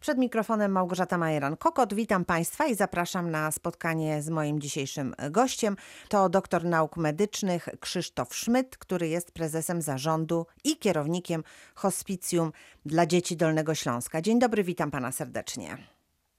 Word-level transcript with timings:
Przed 0.00 0.18
mikrofonem 0.18 0.72
Małgorzata 0.72 1.18
Majeran-Kokot. 1.18 1.94
Witam 1.94 2.24
Państwa 2.24 2.66
i 2.66 2.74
zapraszam 2.74 3.30
na 3.30 3.50
spotkanie 3.50 4.22
z 4.22 4.28
moim 4.28 4.60
dzisiejszym 4.60 5.14
gościem. 5.30 5.76
To 6.08 6.28
doktor 6.28 6.64
nauk 6.64 6.96
medycznych 6.96 7.68
Krzysztof 7.80 8.34
Szmyt, 8.34 8.76
który 8.76 9.08
jest 9.08 9.32
prezesem 9.32 9.82
zarządu 9.82 10.46
i 10.64 10.76
kierownikiem 10.76 11.44
Hospicjum 11.74 12.52
dla 12.86 13.06
Dzieci 13.06 13.36
Dolnego 13.36 13.74
Śląska. 13.74 14.22
Dzień 14.22 14.38
dobry, 14.38 14.64
witam 14.64 14.90
Pana 14.90 15.12
serdecznie. 15.12 15.76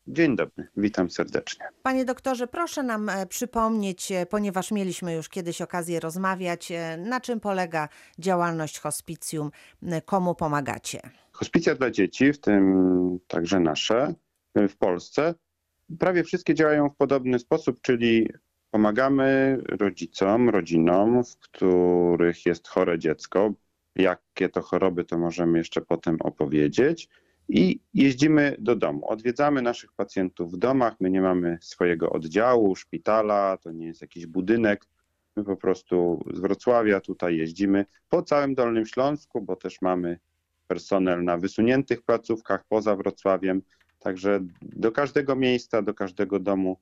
Dzień 0.07 0.35
dobry, 0.35 0.67
witam 0.77 1.09
serdecznie. 1.09 1.65
Panie 1.83 2.05
doktorze, 2.05 2.47
proszę 2.47 2.83
nam 2.83 3.09
e, 3.09 3.25
przypomnieć, 3.25 4.11
e, 4.11 4.25
ponieważ 4.25 4.71
mieliśmy 4.71 5.13
już 5.13 5.29
kiedyś 5.29 5.61
okazję 5.61 5.99
rozmawiać, 5.99 6.71
e, 6.71 6.97
na 6.97 7.21
czym 7.21 7.39
polega 7.39 7.89
działalność 8.19 8.79
hospicjum, 8.79 9.51
komu 10.05 10.35
pomagacie? 10.35 11.20
Hospicja 11.31 11.75
dla 11.75 11.91
dzieci, 11.91 12.33
w 12.33 12.39
tym 12.39 13.19
także 13.27 13.59
nasze, 13.59 14.13
w 14.55 14.77
Polsce, 14.77 15.33
prawie 15.99 16.23
wszystkie 16.23 16.53
działają 16.53 16.89
w 16.89 16.95
podobny 16.95 17.39
sposób, 17.39 17.81
czyli 17.81 18.27
pomagamy 18.71 19.57
rodzicom, 19.69 20.49
rodzinom, 20.49 21.23
w 21.23 21.37
których 21.37 22.45
jest 22.45 22.67
chore 22.67 22.99
dziecko. 22.99 23.53
Jakie 23.95 24.49
to 24.49 24.61
choroby, 24.61 25.03
to 25.03 25.17
możemy 25.17 25.57
jeszcze 25.57 25.81
potem 25.81 26.17
opowiedzieć 26.21 27.09
i 27.49 27.79
jeździmy 27.93 28.55
do 28.59 28.75
domu. 28.75 29.07
Odwiedzamy 29.09 29.61
naszych 29.61 29.93
pacjentów 29.93 30.51
w 30.51 30.57
domach. 30.57 30.95
My 30.99 31.09
nie 31.09 31.21
mamy 31.21 31.57
swojego 31.61 32.09
oddziału, 32.09 32.75
szpitala, 32.75 33.57
to 33.57 33.71
nie 33.71 33.85
jest 33.85 34.01
jakiś 34.01 34.25
budynek. 34.25 34.85
My 35.35 35.43
po 35.43 35.57
prostu 35.57 36.23
z 36.33 36.39
Wrocławia 36.39 37.01
tutaj 37.01 37.37
jeździmy 37.37 37.85
po 38.09 38.23
całym 38.23 38.55
Dolnym 38.55 38.85
Śląsku, 38.85 39.41
bo 39.41 39.55
też 39.55 39.81
mamy 39.81 40.19
personel 40.71 41.23
na 41.23 41.37
wysuniętych 41.37 42.01
placówkach 42.01 42.63
poza 42.69 42.95
Wrocławiem. 42.95 43.61
Także 43.99 44.39
do 44.61 44.91
każdego 44.91 45.35
miejsca, 45.35 45.81
do 45.81 45.93
każdego 45.93 46.39
domu 46.39 46.77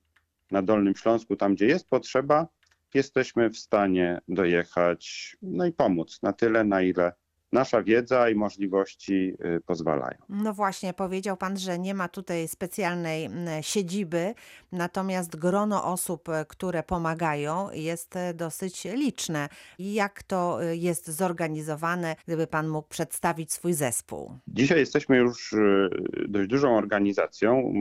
na 0.52 0.62
Dolnym 0.62 0.96
Śląsku, 0.96 1.36
tam 1.36 1.56
gdzie 1.56 1.66
jest 1.66 1.90
potrzeba, 1.90 2.48
jesteśmy 2.94 3.50
w 3.50 3.58
stanie 3.58 4.22
dojechać 4.28 5.38
no 5.42 5.66
i 5.66 5.72
pomóc 5.72 6.20
na 6.22 6.34
tyle, 6.34 6.64
na 6.64 6.82
ile 6.82 7.14
nasza 7.52 7.84
wiedza 7.84 8.30
i 8.30 8.36
możliwości 8.36 9.34
y, 9.46 9.62
pozwalają. 9.66 10.18
No 10.30 10.54
właśnie, 10.54 10.94
powiedział 10.94 11.38
Pan, 11.38 11.58
że 11.58 11.80
nie 11.80 11.94
ma 11.94 12.10
tutaj 12.10 12.48
specjalnej 12.48 13.30
siedziby, 13.62 14.34
natomiast 14.72 15.36
grono 15.36 15.84
osób, 15.84 16.30
e, 16.30 16.46
które 16.46 16.84
pomagają, 16.84 17.72
jest 17.72 18.16
e, 18.16 18.34
dosyć 18.34 18.84
liczne. 18.84 19.50
Jak 19.80 20.24
to 20.24 20.60
jest 20.62 21.08
zorganizowane, 21.08 22.16
gdyby 22.28 22.48
Pan 22.48 22.68
mógł 22.68 22.88
przedstawić 22.88 23.54
swój 23.54 23.74
zespół? 23.74 24.32
Dzisiaj 24.48 24.80
jesteśmy 24.80 25.18
już 25.18 25.56
dość 26.28 26.50
dużą 26.50 26.78
organizacją. 26.78 27.74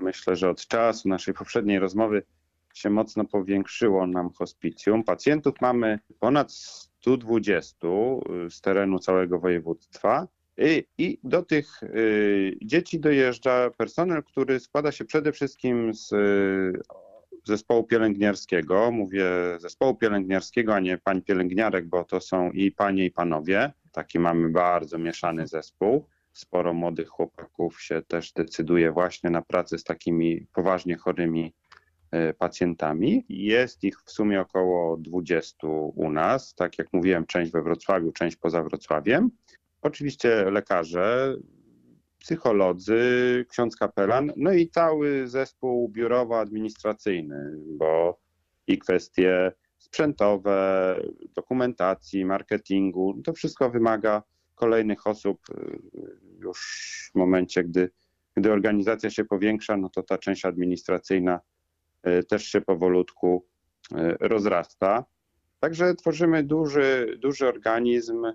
Myślę, 0.00 0.36
że 0.36 0.50
od 0.50 0.66
czasu 0.66 1.08
naszej 1.08 1.34
poprzedniej 1.34 1.78
rozmowy 1.78 2.22
się 2.74 2.90
mocno 2.90 3.24
powiększyło 3.24 4.06
nam 4.06 4.30
hospicjum. 4.32 5.04
Pacjentów 5.04 5.54
mamy 5.60 5.98
ponad 6.20 6.52
120 7.04 7.86
y, 8.46 8.50
z 8.50 8.60
terenu 8.60 8.98
całego 8.98 9.38
województwa. 9.38 10.28
I, 10.58 10.84
I, 10.98 11.18
do 11.24 11.42
tych 11.42 11.82
y, 11.82 12.58
dzieci 12.62 13.00
dojeżdża 13.00 13.70
personel, 13.70 14.22
który 14.22 14.60
składa 14.60 14.92
się 14.92 15.04
przede 15.04 15.32
wszystkim 15.32 15.94
z 15.94 16.12
y, 16.12 16.82
zespołu 17.44 17.84
pielęgniarskiego. 17.84 18.90
Mówię 18.90 19.24
zespołu 19.58 19.94
pielęgniarskiego, 19.94 20.74
a 20.74 20.80
nie 20.80 20.98
pań 20.98 21.22
pielęgniarek, 21.22 21.88
bo 21.88 22.04
to 22.04 22.20
są 22.20 22.50
i 22.50 22.72
panie, 22.72 23.04
i 23.04 23.10
panowie. 23.10 23.72
Taki 23.92 24.18
mamy 24.18 24.48
bardzo 24.48 24.98
mieszany 24.98 25.46
zespół. 25.46 26.06
Sporo 26.32 26.74
młodych 26.74 27.08
chłopaków 27.08 27.82
się 27.82 28.02
też 28.02 28.32
decyduje 28.32 28.92
właśnie 28.92 29.30
na 29.30 29.42
pracę 29.42 29.78
z 29.78 29.84
takimi 29.84 30.46
poważnie 30.52 30.96
chorymi 30.96 31.54
pacjentami. 32.38 33.24
Jest 33.28 33.84
ich 33.84 34.02
w 34.04 34.10
sumie 34.10 34.40
około 34.40 34.96
20 34.96 35.66
u 35.94 36.10
nas. 36.10 36.54
Tak 36.54 36.78
jak 36.78 36.92
mówiłem, 36.92 37.26
część 37.26 37.52
we 37.52 37.62
Wrocławiu, 37.62 38.12
część 38.12 38.36
poza 38.36 38.62
Wrocławiem. 38.62 39.30
Oczywiście 39.82 40.50
lekarze, 40.50 41.36
psycholodzy, 42.18 43.00
ksiądz 43.48 43.76
kapelan, 43.76 44.32
no 44.36 44.52
i 44.52 44.68
cały 44.68 45.28
zespół 45.28 45.88
biurowo-administracyjny, 45.88 47.56
bo 47.78 48.20
i 48.66 48.78
kwestie 48.78 49.52
sprzętowe, 49.78 50.96
dokumentacji, 51.34 52.24
marketingu, 52.24 53.22
to 53.24 53.32
wszystko 53.32 53.70
wymaga 53.70 54.22
kolejnych 54.54 55.06
osób 55.06 55.38
y, 55.50 55.78
już 56.38 57.10
w 57.14 57.18
momencie, 57.18 57.64
gdy, 57.64 57.90
gdy 58.36 58.52
organizacja 58.52 59.10
się 59.10 59.24
powiększa, 59.24 59.76
no 59.76 59.88
to 59.88 60.02
ta 60.02 60.18
część 60.18 60.44
administracyjna 60.44 61.40
E, 61.40 61.53
też 62.28 62.44
się 62.44 62.60
powolutku 62.60 63.46
e, 63.92 64.16
rozrasta. 64.20 65.04
Także 65.60 65.94
tworzymy 65.94 66.42
duży, 66.42 67.18
duży 67.18 67.48
organizm, 67.48 68.26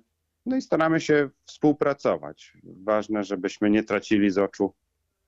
no 0.45 0.57
i 0.57 0.61
staramy 0.61 1.01
się 1.01 1.29
współpracować. 1.45 2.53
Ważne, 2.63 3.23
żebyśmy 3.23 3.69
nie 3.69 3.83
tracili 3.83 4.29
z 4.29 4.37
oczu 4.37 4.73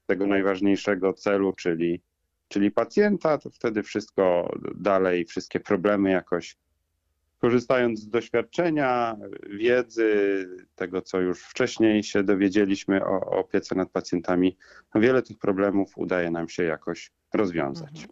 tego 0.05 0.27
najważniejszego 0.27 1.13
celu, 1.13 1.53
czyli, 1.53 2.01
czyli 2.47 2.71
pacjenta, 2.71 3.37
to 3.37 3.49
wtedy 3.49 3.83
wszystko 3.83 4.53
dalej, 4.75 5.25
wszystkie 5.25 5.59
problemy 5.59 6.11
jakoś 6.11 6.57
korzystając 7.41 7.99
z 7.99 8.09
doświadczenia, 8.09 9.17
wiedzy, 9.49 10.09
tego 10.75 11.01
co 11.01 11.19
już 11.19 11.43
wcześniej 11.43 12.03
się 12.03 12.23
dowiedzieliśmy 12.23 13.05
o, 13.05 13.21
o 13.21 13.31
opiece 13.31 13.75
nad 13.75 13.89
pacjentami, 13.89 14.57
wiele 14.95 15.21
tych 15.21 15.37
problemów 15.37 15.97
udaje 15.97 16.31
nam 16.31 16.49
się 16.49 16.63
jakoś 16.63 17.11
rozwiązać. 17.33 18.07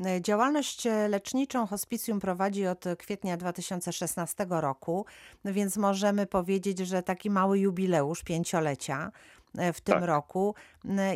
Mhm. 0.00 0.22
Działalność 0.22 0.84
leczniczą 1.08 1.66
hospicjum 1.66 2.20
prowadzi 2.20 2.66
od 2.66 2.84
kwietnia 2.98 3.36
2016 3.36 4.46
roku, 4.50 5.06
więc 5.44 5.76
możemy 5.76 6.26
powiedzieć, 6.26 6.78
że 6.78 7.02
taki 7.02 7.30
mały 7.30 7.58
jubileusz 7.58 8.22
pięciolecia 8.22 9.12
e, 9.58 9.72
w 9.72 9.80
tym 9.80 9.94
tak. 9.94 10.04
roku. 10.04 10.54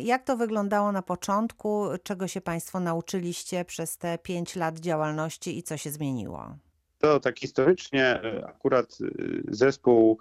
Jak 0.01 0.23
to 0.23 0.37
wyglądało 0.37 0.91
na 0.91 1.01
początku? 1.01 1.85
Czego 2.03 2.27
się 2.27 2.41
Państwo 2.41 2.79
nauczyliście 2.79 3.65
przez 3.65 3.97
te 3.97 4.17
pięć 4.17 4.55
lat 4.55 4.79
działalności 4.79 5.57
i 5.57 5.63
co 5.63 5.77
się 5.77 5.91
zmieniło? 5.91 6.55
To 6.97 7.19
tak 7.19 7.39
historycznie 7.39 8.03
e, 8.03 8.47
akurat 8.47 8.97
e, 9.01 9.07
zespół, 9.47 10.19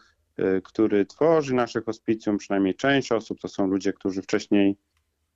który 0.64 1.06
tworzy 1.06 1.54
nasze 1.54 1.81
hospicjum, 1.81 2.38
przynajmniej 2.38 2.75
część 2.75 3.12
osób, 3.12 3.41
to 3.41 3.48
są 3.48 3.66
ludzie, 3.66 3.92
którzy 3.92 4.22
wcześniej 4.22 4.76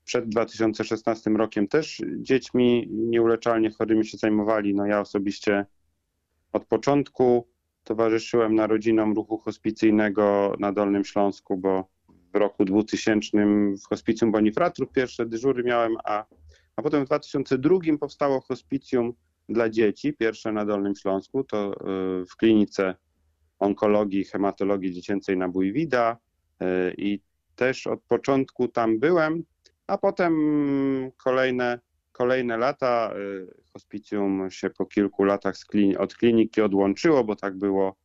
przed 0.05 0.29
2016 0.29 1.31
rokiem 1.31 1.69
też 1.69 2.03
dziećmi 2.17 2.89
nieuleczalnie 2.91 3.71
chorymi 3.71 4.07
się 4.07 4.19
zajmowali. 4.19 4.75
No 4.75 4.87
ja 4.87 5.01
osobiście 5.01 5.67
od 6.53 6.65
początku 6.65 7.49
towarzyszyłem 7.85 8.55
narodzinom 8.55 9.15
ruchu 9.15 9.39
hospicyjnego 9.39 10.57
na 10.59 10.73
Dolnym 10.73 11.05
Śląsku, 11.05 11.57
bo 11.57 11.89
w 12.35 12.37
roku 12.37 12.65
2000 12.65 13.39
w 13.85 13.89
hospicjum 13.89 14.33
Bonifratrów 14.33 14.93
pierwsze 14.93 15.27
dyżury 15.27 15.63
miałem, 15.65 15.97
a, 16.05 16.25
a 16.77 16.83
potem 16.83 17.05
w 17.05 17.07
2002 17.07 17.79
powstało 18.01 18.41
hospicjum 18.41 19.13
dla 19.51 19.69
dzieci, 19.69 20.13
pierwsze 20.13 20.53
na 20.53 20.65
Dolnym 20.65 20.95
Śląsku, 20.95 21.45
to 21.45 21.73
y, 21.73 22.27
w 22.27 22.37
klinice 22.37 22.95
onkologii 23.59 24.25
hematologii 24.25 24.93
dziecięcej 24.93 25.37
na 25.37 25.49
Bójwida 25.49 26.17
y, 26.63 26.95
i 26.99 27.21
też 27.57 27.87
od 27.87 28.03
początku 28.03 28.69
tam 28.69 28.99
byłem 28.99 29.45
a 29.91 29.99
potem 29.99 30.35
kolejne, 31.17 31.81
kolejne 32.13 32.57
lata 32.57 33.13
y, 33.17 33.73
hospicjum 33.73 34.51
się 34.51 34.71
po 34.71 34.87
kilku 34.87 35.25
latach 35.25 35.55
od 35.99 36.15
kliniki 36.15 36.61
odłączyło, 36.61 37.25
bo 37.25 37.37
tak 37.37 37.59
było 37.59 37.97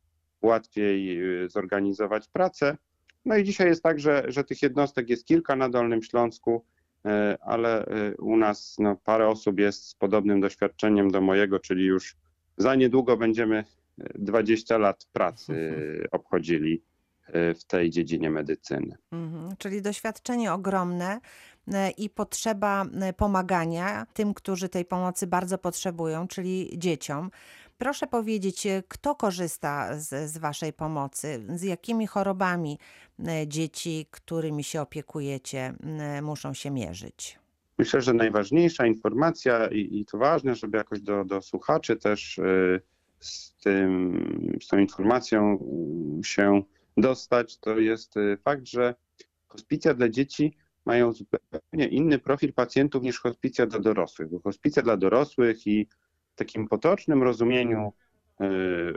łatwiej 0.42 1.20
zorganizować 1.50 2.28
pracę. 2.28 2.78
No 3.26 3.38
i 3.38 3.44
dzisiaj 3.44 3.68
jest 3.68 3.84
tak, 3.84 4.00
że, 4.00 4.24
że 4.28 4.44
tych 4.44 4.62
jednostek 4.62 5.10
jest 5.10 5.26
kilka 5.26 5.56
na 5.56 5.70
Dolnym 5.70 6.04
Śląsku, 6.04 6.66
ale 7.42 7.86
u 8.20 8.38
nas 8.38 8.76
no, 8.80 8.96
parę 9.04 9.28
osób 9.28 9.60
jest 9.60 9.88
z 9.88 9.96
podobnym 9.96 10.42
doświadczeniem 10.42 11.12
do 11.12 11.22
mojego, 11.22 11.60
czyli 11.60 11.86
już 11.86 12.16
za 12.58 12.76
niedługo 12.76 13.18
będziemy 13.18 13.64
20 13.98 14.78
lat 14.78 15.06
pracy 15.14 15.54
mhm. 15.54 16.08
obchodzili 16.12 16.84
w 17.34 17.64
tej 17.68 17.90
dziedzinie 17.90 18.30
medycyny. 18.30 18.98
Mhm, 19.12 19.56
czyli 19.58 19.82
doświadczenie 19.82 20.54
ogromne. 20.54 21.20
E, 21.74 21.92
i 21.92 22.10
potrzeba 22.10 22.86
e, 23.02 23.14
pomagania 23.14 24.06
tym, 24.14 24.34
którzy 24.34 24.70
tej 24.70 24.86
pomocy 24.86 25.28
bardzo 25.28 25.58
potrzebują, 25.58 26.28
czyli 26.28 26.74
dzieciom. 26.78 27.32
Proszę 27.78 28.08
powiedzieć, 28.08 28.66
e, 28.66 28.84
kto 28.88 29.16
korzysta 29.16 30.00
z, 30.00 30.32
z 30.32 30.38
Waszej 30.38 30.74
pomocy? 30.74 31.46
Z 31.56 31.64
jakimi 31.64 32.08
chorobami 32.08 32.80
dzieci, 33.48 34.06
którymi 34.12 34.64
się 34.64 34.82
opiekujecie, 34.82 35.74
muszą 36.22 36.54
się 36.54 36.72
mierzyć? 36.72 37.40
Myślę, 37.78 38.02
że 38.02 38.14
najważniejsza 38.14 38.86
informacja 38.86 39.68
i, 39.68 40.00
i 40.00 40.06
to 40.06 40.18
ważne, 40.18 40.56
żeby 40.56 40.78
jakoś 40.78 41.02
do, 41.02 41.26
do 41.26 41.42
słuchaczy 41.42 41.96
też 41.96 42.40
z, 43.20 43.56
tym, 43.56 44.58
z 44.62 44.68
tą 44.68 44.78
informacją 44.78 45.60
się 46.24 46.62
dostać, 46.98 47.58
to 47.58 47.80
jest 47.80 48.14
fakt, 48.44 48.68
że 48.68 48.96
hospicja 49.48 49.94
dla 49.94 50.10
dzieci 50.10 50.58
mają 50.86 51.14
zupełnie 51.14 51.88
inny 51.88 52.20
profil 52.20 52.54
pacjentów 52.54 53.04
niż 53.04 53.20
hospicja 53.20 53.66
dla 53.66 53.80
dorosłych. 53.80 54.30
Bo 54.30 54.40
hospicja 54.40 54.82
dla 54.82 54.98
dorosłych 54.98 55.68
i 55.68 55.88
w 56.36 56.38
takim 56.38 56.68
potocznym 56.68 57.24
rozumieniu 57.24 57.94
y, 58.42 58.46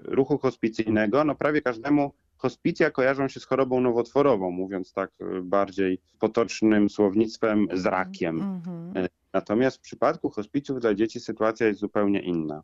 ruchu 0.02 0.38
hospicyjnego, 0.38 1.24
no 1.24 1.34
prawie 1.34 1.62
każdemu 1.62 2.12
hospicja 2.36 2.90
kojarzą 2.90 3.28
się 3.28 3.40
z 3.40 3.44
chorobą 3.44 3.80
nowotworową, 3.80 4.50
mówiąc 4.50 4.92
tak 4.92 5.10
y, 5.20 5.42
bardziej 5.42 6.00
potocznym 6.18 6.90
słownictwem 6.90 7.68
z 7.72 7.86
rakiem. 7.86 8.40
Mhm. 8.40 9.08
Natomiast 9.32 9.76
w 9.76 9.80
przypadku 9.80 10.30
hospicjów 10.30 10.80
dla 10.80 10.94
dzieci 10.94 11.20
sytuacja 11.20 11.66
jest 11.66 11.80
zupełnie 11.80 12.20
inna. 12.20 12.62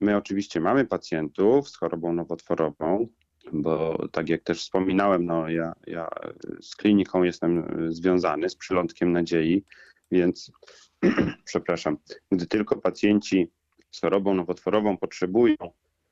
My 0.00 0.16
oczywiście 0.16 0.60
mamy 0.60 0.84
pacjentów 0.84 1.68
z 1.68 1.76
chorobą 1.76 2.12
nowotworową, 2.12 3.08
bo 3.52 3.98
tak 4.12 4.28
jak 4.28 4.42
też 4.42 4.60
wspominałem, 4.60 5.26
no 5.26 5.48
ja, 5.48 5.72
ja 5.86 6.08
z 6.60 6.76
kliniką 6.76 7.22
jestem 7.22 7.76
związany, 7.88 8.48
z 8.48 8.56
przylądkiem 8.56 9.12
nadziei, 9.12 9.64
więc 10.10 10.52
przepraszam, 11.44 11.96
gdy 12.30 12.46
tylko 12.46 12.76
pacjenci 12.76 13.50
chorobą 14.00 14.34
nowotworową 14.34 14.98
potrzebują, 14.98 15.56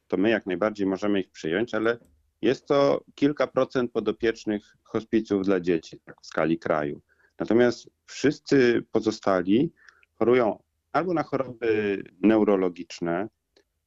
to 0.08 0.16
my 0.16 0.30
jak 0.30 0.46
najbardziej 0.46 0.86
możemy 0.86 1.20
ich 1.20 1.30
przyjąć, 1.30 1.74
ale 1.74 1.98
jest 2.42 2.66
to 2.66 3.04
kilka 3.14 3.46
procent 3.46 3.92
podopiecznych 3.92 4.76
hospicjów 4.82 5.44
dla 5.44 5.60
dzieci 5.60 6.00
tak 6.04 6.22
w 6.22 6.26
skali 6.26 6.58
kraju. 6.58 7.00
Natomiast 7.38 7.90
wszyscy 8.06 8.84
pozostali 8.92 9.72
chorują 10.14 10.62
albo 10.92 11.14
na 11.14 11.22
choroby 11.22 12.02
neurologiczne, 12.20 13.28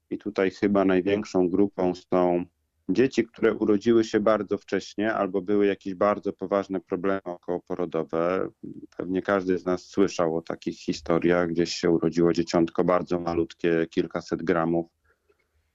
i 0.09 0.18
tutaj 0.18 0.51
chyba 0.51 0.86
największą 0.86 1.50
grupą 1.50 1.94
są 1.95 2.45
dzieci, 2.90 3.26
które 3.26 3.54
urodziły 3.54 4.04
się 4.04 4.20
bardzo 4.20 4.58
wcześnie 4.58 5.14
albo 5.14 5.42
były 5.42 5.66
jakieś 5.66 5.96
bardzo 5.96 6.34
poważne 6.34 6.80
problemy 6.80 7.24
okołoporodowe. 7.24 8.50
Pewnie 8.98 9.22
każdy 9.22 9.58
z 9.58 9.66
nas 9.66 9.84
słyszał 9.84 10.38
o 10.38 10.42
takich 10.42 10.80
historiach. 10.80 11.50
Gdzieś 11.50 11.74
się 11.74 11.90
urodziło 11.90 12.34
dzieciątko 12.34 12.84
bardzo 12.84 13.20
malutkie, 13.20 13.88
kilkaset 13.90 14.44
gramów. 14.44 14.86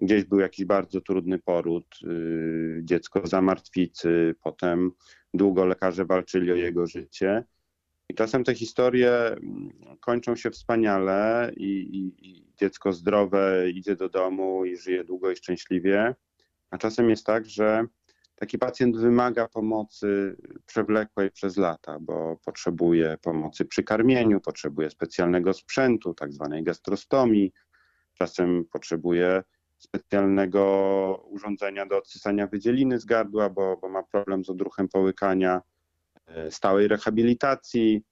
Gdzieś 0.00 0.24
był 0.24 0.40
jakiś 0.40 0.64
bardzo 0.64 1.00
trudny 1.00 1.38
poród, 1.38 1.86
yy, 2.02 2.80
dziecko 2.84 3.26
zamartwicy, 3.26 4.34
potem 4.42 4.90
długo 5.34 5.64
lekarze 5.64 6.04
walczyli 6.04 6.52
o 6.52 6.54
jego 6.54 6.86
życie. 6.86 7.44
I 8.08 8.14
czasem 8.14 8.44
te 8.44 8.54
historie 8.54 9.12
mm, 9.12 9.70
kończą 10.00 10.36
się 10.36 10.50
wspaniale 10.50 11.52
i, 11.56 11.64
i, 11.64 12.30
i 12.30 12.46
dziecko 12.60 12.92
zdrowe 12.92 13.70
idzie 13.70 13.96
do 13.96 14.08
domu 14.08 14.64
i 14.64 14.76
żyje 14.76 15.04
długo 15.04 15.30
i 15.30 15.36
szczęśliwie. 15.36 16.14
A 16.70 16.78
czasem 16.78 17.10
jest 17.10 17.26
tak, 17.26 17.46
że 17.46 17.84
taki 18.34 18.58
pacjent 18.58 18.96
wymaga 18.96 19.48
pomocy 19.48 20.36
przewlekłej 20.66 21.30
przez 21.30 21.56
lata, 21.56 21.98
bo 22.00 22.36
potrzebuje 22.44 23.18
pomocy 23.22 23.64
przy 23.64 23.82
karmieniu, 23.82 24.40
potrzebuje 24.40 24.90
specjalnego 24.90 25.52
sprzętu, 25.52 26.14
tak 26.14 26.32
zwanej 26.32 26.64
gastrostomii, 26.64 27.52
czasem 28.14 28.64
potrzebuje 28.72 29.42
specjalnego 29.78 30.62
urządzenia 31.30 31.86
do 31.86 31.98
odsysania 31.98 32.46
wydzieliny 32.46 32.98
z 32.98 33.04
gardła, 33.04 33.50
bo, 33.50 33.76
bo 33.76 33.88
ma 33.88 34.02
problem 34.02 34.44
z 34.44 34.50
odruchem 34.50 34.88
połykania, 34.88 35.60
e, 36.26 36.50
stałej 36.50 36.88
rehabilitacji, 36.88 38.02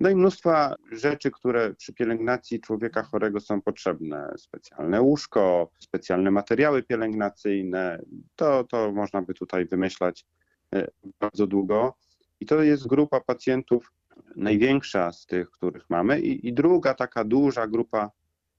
no 0.00 0.10
i 0.10 0.16
mnóstwa 0.16 0.74
rzeczy, 0.92 1.30
które 1.30 1.74
przy 1.74 1.92
pielęgnacji 1.92 2.60
człowieka 2.60 3.02
chorego 3.02 3.40
są 3.40 3.62
potrzebne. 3.62 4.32
Specjalne 4.36 5.02
łóżko, 5.02 5.70
specjalne 5.78 6.30
materiały 6.30 6.82
pielęgnacyjne. 6.82 8.02
To, 8.36 8.64
to 8.64 8.92
można 8.92 9.22
by 9.22 9.34
tutaj 9.34 9.66
wymyślać 9.66 10.26
e, 10.74 10.88
bardzo 11.20 11.46
długo. 11.46 11.94
I 12.40 12.46
to 12.46 12.62
jest 12.62 12.86
grupa 12.86 13.20
pacjentów 13.20 13.92
największa 14.36 15.12
z 15.12 15.26
tych, 15.26 15.50
których 15.50 15.90
mamy. 15.90 16.20
I, 16.20 16.48
i 16.48 16.52
druga 16.52 16.94
taka 16.94 17.24
duża 17.24 17.66
grupa 17.66 18.10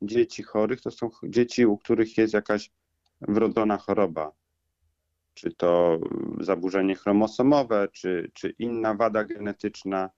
dzieci 0.01 0.43
chorych 0.43 0.81
to 0.81 0.91
są 0.91 1.09
dzieci, 1.23 1.65
u 1.65 1.77
których 1.77 2.17
jest 2.17 2.33
jakaś 2.33 2.71
wrodzona 3.21 3.77
choroba. 3.77 4.31
Czy 5.33 5.51
to 5.51 5.99
zaburzenie 6.39 6.95
chromosomowe, 6.95 7.87
czy, 7.91 8.31
czy 8.33 8.49
inna 8.49 8.93
wada 8.93 9.23
genetyczna 9.23 10.09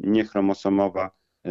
niechromosomowa. 0.00 1.10
E, 1.46 1.50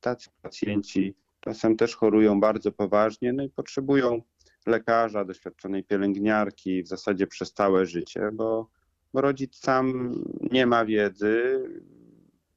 tacy 0.00 0.30
pacjenci 0.42 1.14
czasem 1.40 1.76
też 1.76 1.96
chorują 1.96 2.40
bardzo 2.40 2.72
poważnie, 2.72 3.32
no 3.32 3.42
i 3.42 3.50
potrzebują 3.50 4.22
lekarza, 4.66 5.24
doświadczonej 5.24 5.84
pielęgniarki 5.84 6.82
w 6.82 6.88
zasadzie 6.88 7.26
przez 7.26 7.52
całe 7.52 7.86
życie, 7.86 8.30
bo, 8.32 8.68
bo 9.12 9.20
rodzic 9.20 9.56
sam 9.56 10.12
nie 10.52 10.66
ma 10.66 10.84
wiedzy, 10.84 11.62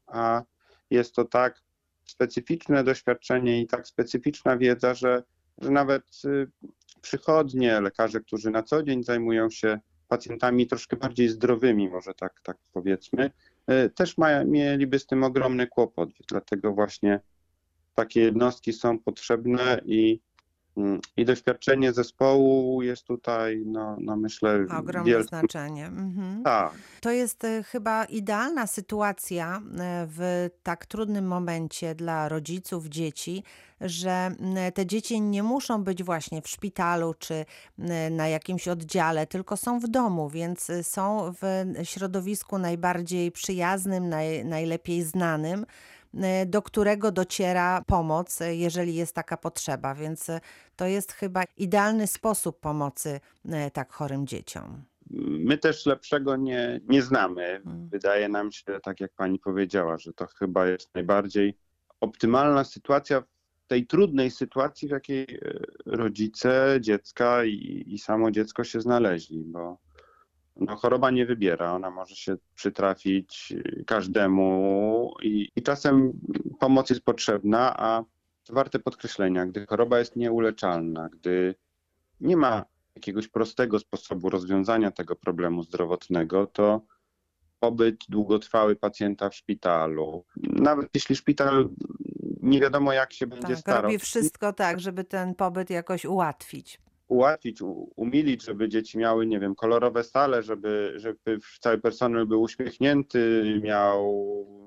a 0.08 0.44
jest 0.90 1.16
to 1.16 1.26
tak 1.26 1.62
specyficzne 2.06 2.84
doświadczenie 2.84 3.62
i 3.62 3.68
tak 3.68 3.88
specyficzna 3.88 4.58
wiedza, 4.58 4.94
że, 4.94 5.24
że 5.58 5.72
nawet 5.72 6.04
y, 6.26 6.48
przychodnie, 7.02 7.82
lekarze, 7.82 8.20
którzy 8.20 8.52
na 8.52 8.64
co 8.64 8.84
dzień 8.84 9.04
zajmują 9.04 9.50
się 9.50 9.80
pacjentami 10.08 10.68
troszkę 10.68 10.96
bardziej 10.96 11.30
zdrowymi, 11.30 11.90
może 11.90 12.14
tak, 12.14 12.42
tak 12.44 12.58
powiedzmy, 12.74 13.32
też 13.96 14.18
ma, 14.18 14.44
mieliby 14.44 15.00
z 15.00 15.06
tym 15.06 15.24
ogromny 15.24 15.68
kłopot. 15.68 16.10
Dlatego 16.30 16.74
właśnie 16.74 17.20
takie 17.96 18.22
jednostki 18.22 18.74
są 18.74 19.00
potrzebne 19.00 19.82
i, 19.86 20.22
i 21.18 21.26
doświadczenie 21.26 21.94
zespołu 21.94 22.82
jest 22.82 23.08
tutaj, 23.08 23.64
no, 23.66 23.98
no 24.00 24.16
myślę, 24.16 24.60
Ma 24.60 24.80
ogromne 24.80 25.12
wielkie. 25.12 25.28
znaczenie. 25.28 25.86
Mhm. 25.86 26.44
Tak, 26.44 26.72
To 27.02 27.12
jest 27.12 27.44
e, 27.44 27.64
chyba 27.64 28.06
idealna 28.06 28.68
sytuacja 28.68 29.58
e, 29.58 29.62
w 30.10 30.50
tak 30.64 30.86
trudnym 30.86 31.28
momencie 31.28 31.96
dla 31.96 32.30
rodziców, 32.30 32.88
dzieci, 32.88 33.44
że 33.82 34.32
te 34.74 34.86
dzieci 34.86 35.22
nie 35.22 35.44
muszą 35.44 35.84
być 35.84 36.04
właśnie 36.04 36.42
w 36.42 36.48
szpitalu 36.48 37.14
czy 37.20 37.46
na 38.12 38.28
jakimś 38.28 38.68
oddziale, 38.68 39.28
tylko 39.28 39.58
są 39.58 39.80
w 39.80 39.88
domu, 39.88 40.30
więc 40.30 40.70
e, 40.70 40.84
są 40.84 41.34
w 41.42 41.66
środowisku 41.84 42.58
najbardziej 42.58 43.32
przyjaznym, 43.32 44.10
naj, 44.10 44.46
najlepiej 44.46 45.04
znanym, 45.04 45.66
do 46.46 46.62
którego 46.62 47.12
dociera 47.12 47.84
pomoc, 47.88 48.42
e, 48.42 48.56
jeżeli 48.56 48.96
jest 48.96 49.16
taka 49.16 49.38
potrzeba. 49.38 49.96
Więc 49.96 50.30
e, 50.30 50.42
to 50.76 50.86
jest 50.86 51.12
chyba 51.12 51.44
idealny 51.58 52.08
sposób 52.08 52.60
pomocy 52.60 53.20
tak 53.74 53.94
chorym 53.94 54.28
dzieciom. 54.28 54.84
My 55.30 55.58
też 55.58 55.86
lepszego 55.86 56.36
nie, 56.36 56.80
nie 56.88 57.02
znamy. 57.02 57.44
Mm. 57.44 57.90
Wydaje 57.90 58.30
nam 58.30 58.52
się, 58.52 58.80
tak 58.84 59.00
jak 59.00 59.14
pani 59.14 59.40
powiedziała, 59.40 59.98
że 59.98 60.14
to 60.14 60.28
chyba 60.28 60.68
jest 60.68 60.96
najbardziej 60.96 61.58
optymalna 62.00 62.64
sytuacja 62.64 63.22
w 63.22 63.68
tej 63.68 63.88
trudnej 63.88 64.32
sytuacji, 64.32 64.88
w 64.88 64.92
jakiej 64.92 65.40
rodzice 65.86 66.78
dziecka 66.82 67.46
i, 67.46 67.84
i 67.88 68.00
samo 68.00 68.32
dziecko 68.32 68.64
się 68.64 68.82
znaleźli, 68.82 69.44
bo 69.46 69.78
no, 70.60 70.76
choroba 70.76 71.12
nie 71.12 71.26
wybiera, 71.26 71.74
ona 71.74 71.92
może 71.92 72.16
się 72.16 72.38
przytrafić 72.56 73.54
każdemu 73.86 75.14
i, 75.24 75.50
i 75.56 75.64
czasem 75.64 76.14
pomoc 76.60 76.90
jest 76.90 77.02
potrzebna, 77.02 77.78
a 77.78 78.04
to 78.44 78.54
warte 78.54 78.80
podkreślenia, 78.80 79.46
gdy 79.46 79.66
choroba 79.66 80.00
jest 80.00 80.16
nieuleczalna, 80.16 81.10
gdy 81.10 81.56
nie 82.22 82.38
ma 82.38 82.66
jakiegoś 82.96 83.28
prostego 83.28 83.80
sposobu 83.80 84.30
rozwiązania 84.30 84.92
tego 84.92 85.16
problemu 85.16 85.64
zdrowotnego, 85.64 86.48
to 86.48 86.82
pobyt 87.60 87.96
długotrwały 88.10 88.76
pacjenta 88.76 89.30
w 89.30 89.36
szpitalu, 89.36 90.26
nawet 90.38 90.90
jeśli 90.94 91.16
szpital 91.16 91.70
nie 92.42 92.60
wiadomo 92.60 92.94
jak 92.94 93.14
się 93.14 93.28
będzie 93.28 93.48
Tak, 93.48 93.58
starał 93.58 93.82
robi 93.82 94.00
wszystko 94.00 94.54
tak, 94.54 94.80
żeby 94.80 95.04
ten 95.04 95.36
pobyt 95.36 95.70
jakoś 95.70 96.06
ułatwić. 96.06 96.80
Ułatwić, 97.08 97.60
umilić, 97.96 98.44
żeby 98.44 98.70
dzieci 98.70 98.98
miały, 98.98 99.28
nie 99.28 99.40
wiem, 99.40 99.56
kolorowe 99.56 100.04
sale, 100.04 100.44
żeby, 100.44 100.94
żeby 100.96 101.40
cały 101.60 101.78
personel 101.78 102.28
był 102.28 102.42
uśmiechnięty, 102.42 103.44
miał, 103.64 104.26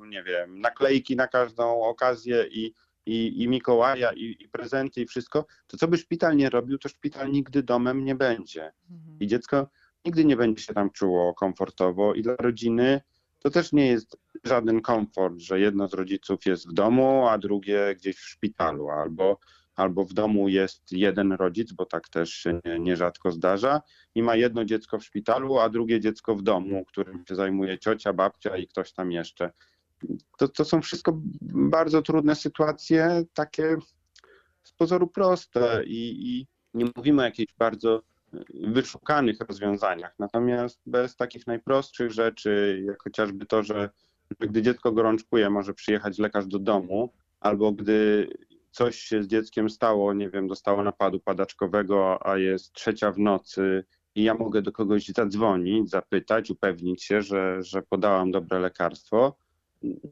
nie 0.09 0.23
wiem, 0.23 0.61
naklejki 0.61 1.17
na 1.17 1.29
każdą 1.29 1.83
okazję 1.83 2.47
i, 2.51 2.75
i, 3.07 3.43
i 3.43 3.49
Mikołaja, 3.49 4.13
i, 4.13 4.37
i 4.41 4.49
prezenty, 4.49 5.01
i 5.01 5.07
wszystko, 5.07 5.47
to 5.67 5.77
co 5.77 5.89
by 5.89 5.97
szpital 5.97 6.37
nie 6.37 6.51
robił, 6.51 6.79
to 6.79 6.89
szpital 6.89 7.31
nigdy 7.31 7.63
domem 7.63 8.05
nie 8.05 8.15
będzie. 8.15 8.73
Mhm. 8.91 9.19
I 9.21 9.27
dziecko 9.27 9.69
nigdy 10.05 10.25
nie 10.25 10.37
będzie 10.37 10.63
się 10.63 10.75
tam 10.75 10.91
czuło 10.91 11.35
komfortowo 11.35 12.15
i 12.15 12.23
dla 12.23 12.37
rodziny 12.37 13.01
to 13.39 13.51
też 13.51 13.73
nie 13.73 13.87
jest 13.87 14.17
żaden 14.45 14.81
komfort, 14.81 15.39
że 15.39 15.61
jedno 15.61 15.89
z 15.89 15.95
rodziców 15.95 16.47
jest 16.47 16.69
w 16.69 16.73
domu, 16.73 17.29
a 17.29 17.39
drugie 17.39 17.95
gdzieś 17.95 18.17
w 18.17 18.29
szpitalu, 18.29 18.91
albo, 18.91 19.39
albo 19.81 20.05
w 20.05 20.13
domu 20.13 20.49
jest 20.49 20.93
jeden 20.93 21.33
rodzic, 21.33 21.73
bo 21.73 21.87
tak 21.87 22.09
też 22.09 22.31
się 22.31 22.61
nie- 22.65 22.79
nierzadko 22.79 23.31
zdarza, 23.31 23.81
i 24.15 24.23
ma 24.23 24.37
jedno 24.37 24.65
dziecko 24.65 24.99
w 24.99 25.05
szpitalu, 25.05 25.59
a 25.59 25.69
drugie 25.69 26.01
dziecko 26.01 26.37
w 26.37 26.43
domu, 26.43 26.85
którym 26.85 27.25
się 27.29 27.35
zajmuje 27.35 27.79
ciocia, 27.79 28.13
babcia 28.13 28.57
i 28.57 28.67
ktoś 28.67 28.93
tam 28.93 29.13
jeszcze. 29.13 29.53
To, 30.39 30.49
to 30.49 30.65
są 30.65 30.83
wszystko 30.83 31.21
bardzo 31.71 32.03
trudne 32.03 32.35
sytuacje, 32.35 33.25
takie 33.35 33.77
z 34.63 34.73
pozoru 34.73 35.07
proste 35.07 35.85
i, 35.85 36.29
i 36.29 36.47
nie 36.75 36.87
mówimy 36.97 37.23
o 37.23 37.25
jakichś 37.25 37.55
bardzo 37.59 38.03
wyszukanych 38.55 39.41
rozwiązaniach. 39.49 40.15
Natomiast 40.19 40.81
bez 40.87 41.17
takich 41.17 41.47
najprostszych 41.47 42.11
rzeczy, 42.11 42.83
jak 42.87 43.03
chociażby 43.03 43.47
to, 43.47 43.63
że 43.63 43.91
gdy 44.41 44.63
dziecko 44.63 44.93
gorączkuje, 44.93 45.51
może 45.51 45.75
przyjechać 45.75 46.19
lekarz 46.19 46.47
do 46.47 46.59
domu, 46.59 47.13
albo 47.41 47.73
gdy 47.73 48.29
coś 48.71 48.97
się 48.97 49.23
z 49.23 49.27
dzieckiem 49.27 49.71
stało, 49.71 50.15
nie 50.15 50.31
wiem, 50.31 50.49
dostało 50.49 50.83
napadu 50.83 51.21
padaczkowego, 51.21 52.27
a 52.27 52.39
jest 52.39 52.73
trzecia 52.73 53.13
w 53.13 53.19
nocy 53.19 53.85
i 54.15 54.23
ja 54.23 54.35
mogę 54.35 54.63
do 54.63 54.73
kogoś 54.73 55.09
zadzwonić, 55.09 55.91
zapytać, 55.91 56.51
upewnić 56.51 57.05
się, 57.05 57.23
że, 57.23 57.63
że 57.63 57.83
podałam 57.83 58.31
dobre 58.31 58.59
lekarstwo, 58.61 59.37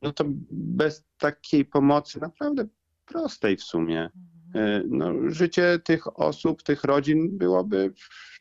no 0.03 0.12
to 0.12 0.25
bez 0.50 1.05
takiej 1.19 1.65
pomocy 1.65 2.21
naprawdę 2.21 2.67
prostej 3.07 3.57
w 3.57 3.62
sumie, 3.62 4.11
e, 4.55 4.83
no, 4.88 5.12
życie 5.27 5.79
tych 5.85 6.21
osób, 6.21 6.62
tych 6.62 6.85
rodzin 6.85 7.38
byłoby 7.38 7.93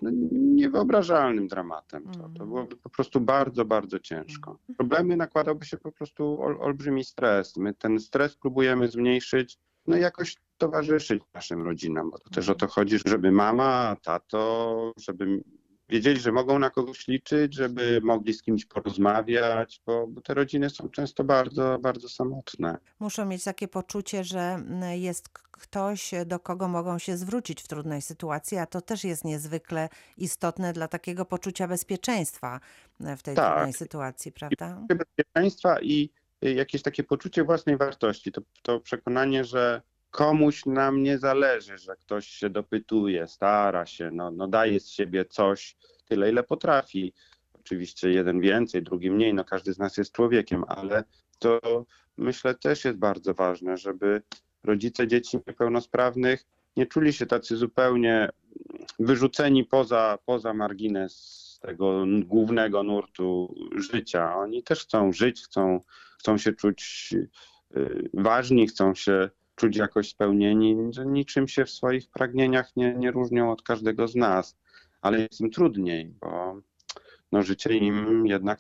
no, 0.01 0.09
niewyobrażalnym 0.31 1.47
dramatem. 1.47 2.03
To, 2.05 2.11
to 2.11 2.25
Mhm. 2.25 2.33
byłoby 2.33 2.75
po 2.77 2.89
prostu 2.89 3.19
bardzo, 3.21 3.65
bardzo 3.65 3.99
ciężko. 3.99 4.59
Problemy 4.77 5.17
nakładałby 5.17 5.65
się 5.65 5.77
po 5.77 5.91
prostu 5.91 6.41
ol, 6.41 6.57
olbrzymi 6.61 7.03
stres. 7.03 7.57
My 7.57 7.73
ten 7.73 7.99
stres 7.99 8.35
próbujemy 8.35 8.87
zmniejszyć, 8.87 9.59
no 9.87 9.97
i 9.97 10.01
jakoś 10.01 10.35
towarzyszyć 10.57 11.23
naszym 11.33 11.61
rodzinom, 11.61 12.11
bo 12.11 12.17
to 12.19 12.29
też 12.29 12.49
o 12.49 12.55
to 12.55 12.67
chodzi, 12.67 12.97
żeby 13.05 13.31
mama, 13.31 13.95
tato, 14.03 14.93
żeby 14.97 15.43
wiedzieli, 15.89 16.19
że 16.19 16.31
mogą 16.31 16.59
na 16.59 16.69
kogoś 16.69 17.07
liczyć, 17.07 17.55
żeby 17.55 17.99
mogli 18.03 18.33
z 18.33 18.41
kimś 18.41 18.65
porozmawiać, 18.65 19.81
bo, 19.85 20.07
bo 20.07 20.21
te 20.21 20.33
rodziny 20.33 20.69
są 20.69 20.89
często 20.89 21.23
bardzo, 21.23 21.77
bardzo 21.81 22.09
samotne. 22.09 22.77
Muszą 22.99 23.25
mieć 23.25 23.43
takie 23.43 23.67
poczucie, 23.67 24.23
że 24.23 24.39
mm, 24.39 24.99
jest 24.99 25.29
ktoś, 25.29 26.11
do 26.25 26.39
kogo 26.39 26.67
mogą 26.67 26.99
się 26.99 27.17
zwrócić 27.17 27.63
w 27.63 27.67
trudnej 27.67 28.01
sytuacji, 28.01 28.57
a 28.57 28.65
to 28.65 28.81
też 28.81 29.03
jest 29.03 29.25
niezwykle 29.25 29.89
istotne 30.17 30.73
dla 30.73 30.87
takiego 30.87 31.25
poczucia 31.25 31.67
bezpieczeństwa 31.67 32.59
e, 33.03 33.17
w 33.17 33.23
tej 33.23 33.35
Tak. 33.35 33.53
trudnej 33.53 33.73
sytuacji, 33.73 34.31
prawda? 34.31 34.81
bezpieczeństwa 34.87 35.81
i 35.81 36.09
jakieś 36.41 36.81
takie 36.81 37.03
poczucie 37.03 37.43
własnej 37.43 37.77
wartości. 37.77 38.31
To, 38.31 38.41
to 38.61 38.79
przekonanie, 38.79 39.43
że 39.43 39.81
komuś 40.11 40.65
nam 40.65 41.03
nie 41.03 41.17
zależy, 41.17 41.77
że 41.77 41.95
ktoś 41.95 42.27
się 42.27 42.49
dopytuje, 42.49 43.27
stara 43.27 43.85
się, 43.85 44.11
no, 44.13 44.31
no 44.31 44.47
daje 44.47 44.79
z 44.79 44.89
siebie 44.89 45.25
coś, 45.25 45.77
tyle 46.05 46.29
ile 46.29 46.43
potrafi. 46.43 47.13
Oczywiście 47.53 48.09
jeden 48.11 48.41
więcej, 48.41 48.83
drugi 48.83 49.11
mniej, 49.11 49.33
no 49.33 49.43
każdy 49.45 49.73
z 49.73 49.79
nas 49.79 49.97
jest 49.97 50.11
człowiekiem, 50.11 50.63
ale 50.67 51.03
to 51.39 51.85
myślę 52.17 52.55
też 52.55 52.85
jest 52.85 52.97
bardzo 52.97 53.33
ważne, 53.33 53.77
żeby 53.77 54.21
rodzice 54.63 55.07
dzieci 55.07 55.37
niepełnosprawnych 55.47 56.45
nie 56.77 56.85
czuli 56.85 57.13
się 57.13 57.25
tacy 57.25 57.57
zupełnie 57.57 58.29
wyrzuceni 58.99 59.65
poza, 59.65 60.17
poza 60.25 60.53
margines 60.53 61.46
tego 61.59 62.05
głównego 62.25 62.83
nurtu 62.83 63.55
życia. 63.75 64.35
Oni 64.35 64.63
też 64.63 64.83
chcą 64.83 65.11
żyć, 65.11 65.43
chcą, 65.43 65.79
chcą 66.19 66.37
się 66.37 66.53
czuć 66.53 67.09
y, 67.77 68.09
ważni, 68.13 68.67
chcą 68.67 68.95
się 68.95 69.29
czuć 69.55 69.77
jakoś 69.77 70.09
spełnieni, 70.09 70.77
niczym 71.05 71.47
się 71.47 71.65
w 71.65 71.71
swoich 71.71 72.09
pragnieniach 72.09 72.75
nie, 72.75 72.95
nie 72.95 73.11
różnią 73.11 73.51
od 73.51 73.61
każdego 73.61 74.07
z 74.07 74.15
nas. 74.15 74.57
Ale 75.01 75.19
jest 75.19 75.41
im 75.41 75.51
trudniej, 75.51 76.13
bo 76.21 76.61
no, 77.31 77.43
życie 77.43 77.77
im 77.77 78.27
jednak 78.27 78.59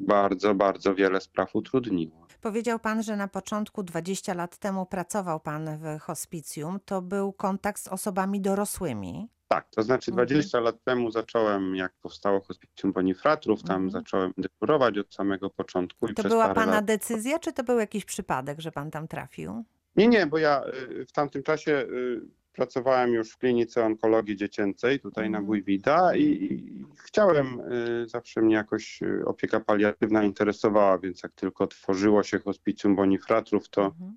bardzo, 0.00 0.54
bardzo 0.54 0.94
wiele 0.94 1.20
spraw 1.20 1.56
utrudniło. 1.56 2.21
Powiedział 2.42 2.78
pan, 2.78 3.02
że 3.02 3.16
na 3.16 3.28
początku 3.28 3.82
20 3.82 4.34
lat 4.34 4.58
temu 4.58 4.86
pracował 4.86 5.40
pan 5.40 5.78
w 5.78 6.00
hospicjum. 6.00 6.78
To 6.84 7.02
był 7.02 7.32
kontakt 7.32 7.80
z 7.82 7.88
osobami 7.88 8.40
dorosłymi. 8.40 9.28
Tak, 9.48 9.68
to 9.70 9.82
znaczy 9.82 10.10
Mhm. 10.10 10.26
20 10.26 10.60
lat 10.60 10.76
temu 10.84 11.10
zacząłem, 11.10 11.76
jak 11.76 11.92
powstało 12.02 12.40
Hospicjum 12.40 12.92
Bonifratrów, 12.92 13.62
tam 13.62 13.74
Mhm. 13.84 13.90
zacząłem 13.90 14.32
dykurować 14.38 14.98
od 14.98 15.14
samego 15.14 15.50
początku. 15.50 16.06
I 16.08 16.14
To 16.14 16.22
była 16.22 16.54
pana 16.54 16.72
lat... 16.72 16.84
decyzja, 16.84 17.38
czy 17.38 17.52
to 17.52 17.64
był 17.64 17.78
jakiś 17.78 18.04
przypadek, 18.04 18.60
że 18.60 18.72
pan 18.72 18.90
tam 18.90 19.08
trafił? 19.08 19.64
Nie, 19.96 20.08
nie, 20.08 20.26
bo 20.26 20.38
ja 20.38 20.62
y, 21.00 21.06
w 21.06 21.12
tamtym 21.12 21.42
czasie 21.42 21.72
y, 21.72 22.20
pracowałem 22.52 23.12
już 23.14 23.30
w 23.30 23.38
klinice 23.38 23.84
onkologii 23.84 24.36
dziecięcej 24.36 25.00
tutaj 25.00 25.24
na 25.30 25.38
Mhm. 25.38 25.46
Bójwida 25.46 26.16
i, 26.16 26.22
i 26.22 26.84
chciałem, 27.04 27.60
y, 27.60 28.08
zawsze 28.08 28.42
mnie 28.42 28.54
jakoś 28.54 29.02
y, 29.02 29.24
opieka 29.24 29.60
paliatywna 29.60 30.24
interesowała, 30.24 30.98
więc 30.98 31.22
jak 31.22 31.32
tylko 31.32 31.66
tworzyło 31.66 32.22
się 32.22 32.38
Hospicjum 32.38 32.96
Bonifratrów, 32.96 33.68
to 33.68 33.84
Mhm. 33.84 34.16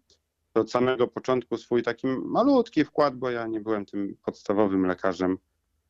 to 0.53 0.61
od 0.61 0.71
samego 0.71 1.07
początku 1.07 1.57
swój 1.57 1.83
taki 1.83 2.07
malutki 2.07 2.85
wkład, 2.85 3.15
bo 3.15 3.29
ja 3.29 3.47
nie 3.47 3.61
byłem 3.61 3.85
tym 3.85 4.17
podstawowym 4.25 4.85
lekarzem, 4.85 5.37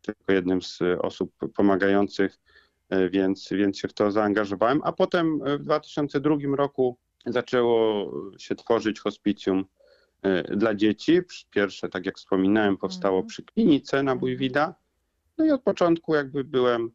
tylko 0.01 0.31
jednym 0.33 0.61
z 0.61 0.81
y, 0.81 1.01
osób 1.01 1.31
pomagających, 1.55 2.39
więc, 3.11 3.49
więc 3.51 3.77
się 3.77 3.87
w 3.87 3.93
to 3.93 4.11
zaangażowałem. 4.11 4.81
A 4.83 4.91
potem 4.91 5.39
w 5.59 5.63
2002 5.63 6.35
roku 6.55 6.97
zaczęło 7.25 8.11
się 8.37 8.55
tworzyć 8.55 8.99
hospicjum 8.99 9.65
dla 10.51 10.75
dzieci. 10.75 11.19
Pierwsze, 11.51 11.89
tak 11.89 12.05
jak 12.05 12.17
wspominałem, 12.17 12.77
powstało 12.77 13.17
Mhm. 13.17 13.27
przy 13.27 13.43
klinice 13.43 13.97
na 13.97 14.11
Mhm. 14.11 14.19
Bójwida. 14.19 14.75
No 15.37 15.45
i 15.45 15.51
od 15.51 15.61
początku 15.63 16.15
jakby 16.15 16.43
byłem, 16.43 16.91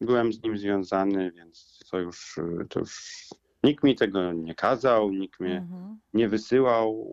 byłem 0.00 0.32
z 0.32 0.42
nim 0.42 0.58
związany, 0.58 1.32
więc 1.32 1.78
to 1.90 1.98
już, 1.98 2.40
to 2.68 2.80
już 2.80 3.24
nikt 3.64 3.84
mi 3.84 3.94
tego 3.96 4.32
nie 4.32 4.54
kazał, 4.54 5.10
nikt 5.12 5.40
mnie 5.40 5.56
Mhm. 5.56 6.00
nie 6.14 6.28
wysyłał. 6.28 7.08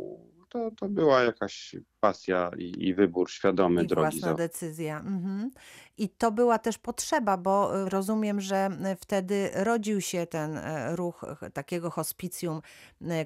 To, 0.49 0.71
to 0.77 0.89
była 0.89 1.21
jakaś 1.21 1.75
pasja 1.99 2.51
i, 2.57 2.87
i 2.87 2.93
wybór 2.93 3.29
świadomy 3.31 3.83
I 3.83 3.87
drogi. 3.87 4.01
własna 4.19 4.27
Za... 4.27 4.33
decyzja. 4.33 4.99
Mhm. 4.99 5.51
I 5.97 6.09
to 6.09 6.31
była 6.31 6.59
też 6.59 6.77
potrzeba, 6.77 7.37
bo 7.37 7.81
y, 7.85 7.89
rozumiem, 7.89 8.41
że 8.41 8.69
y, 8.93 8.95
wtedy 8.95 9.49
rodził 9.53 10.01
się 10.01 10.25
ten 10.27 10.57
e, 10.57 10.95
ruch 10.95 11.25
ch- 11.39 11.53
takiego 11.53 11.89
hospicjum, 11.89 12.61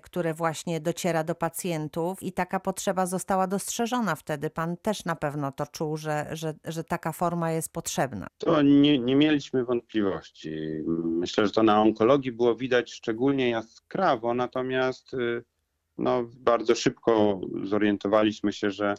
które 0.02 0.34
właśnie 0.34 0.80
dociera 0.80 1.24
do 1.24 1.36
pacjentów 1.36 2.24
i 2.24 2.32
taka 2.32 2.60
potrzeba 2.60 3.06
została 3.06 3.48
dostrzeżona 3.48 4.16
wtedy. 4.16 4.50
Pan 4.50 4.78
też 4.78 5.06
na 5.06 5.16
pewno 5.16 5.52
to 5.52 5.68
czuł, 5.68 5.98
że, 5.98 6.28
że, 6.32 6.54
że 6.66 6.84
taka 6.84 7.12
forma 7.12 7.52
jest 7.52 7.74
potrzebna. 7.74 8.28
To 8.38 8.62
nie, 8.62 9.00
nie 9.00 9.16
mieliśmy 9.16 9.66
wątpliwości. 9.66 10.52
Myślę, 11.04 11.46
że 11.46 11.52
to 11.54 11.64
na 11.64 11.82
onkologii 11.82 12.32
było 12.32 12.56
widać 12.56 12.92
szczególnie 12.92 13.50
jaskrawo, 13.50 14.34
natomiast 14.34 15.14
y, 15.14 15.44
no, 15.98 16.24
bardzo 16.40 16.76
szybko 16.76 17.42
zorientowaliśmy 17.64 18.54
się, 18.54 18.72
że, 18.72 18.96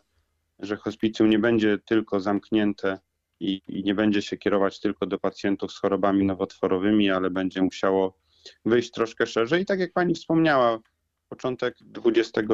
że 0.58 0.76
hospicjum 0.76 1.30
nie 1.30 1.38
będzie 1.38 1.78
tylko 1.78 2.20
zamknięte 2.20 2.98
i, 3.40 3.62
i 3.68 3.84
nie 3.84 3.94
będzie 3.94 4.22
się 4.22 4.36
kierować 4.36 4.80
tylko 4.80 5.06
do 5.06 5.18
pacjentów 5.18 5.72
z 5.72 5.78
chorobami 5.78 6.26
nowotworowymi, 6.26 7.10
ale 7.10 7.30
będzie 7.30 7.62
musiało 7.62 8.18
wyjść 8.64 8.90
troszkę 8.90 9.26
szerzej. 9.26 9.62
I 9.62 9.66
tak 9.66 9.80
jak 9.80 9.92
pani 9.92 10.14
wspomniała, 10.14 10.78
początek 11.28 11.76
XXI 12.04 12.48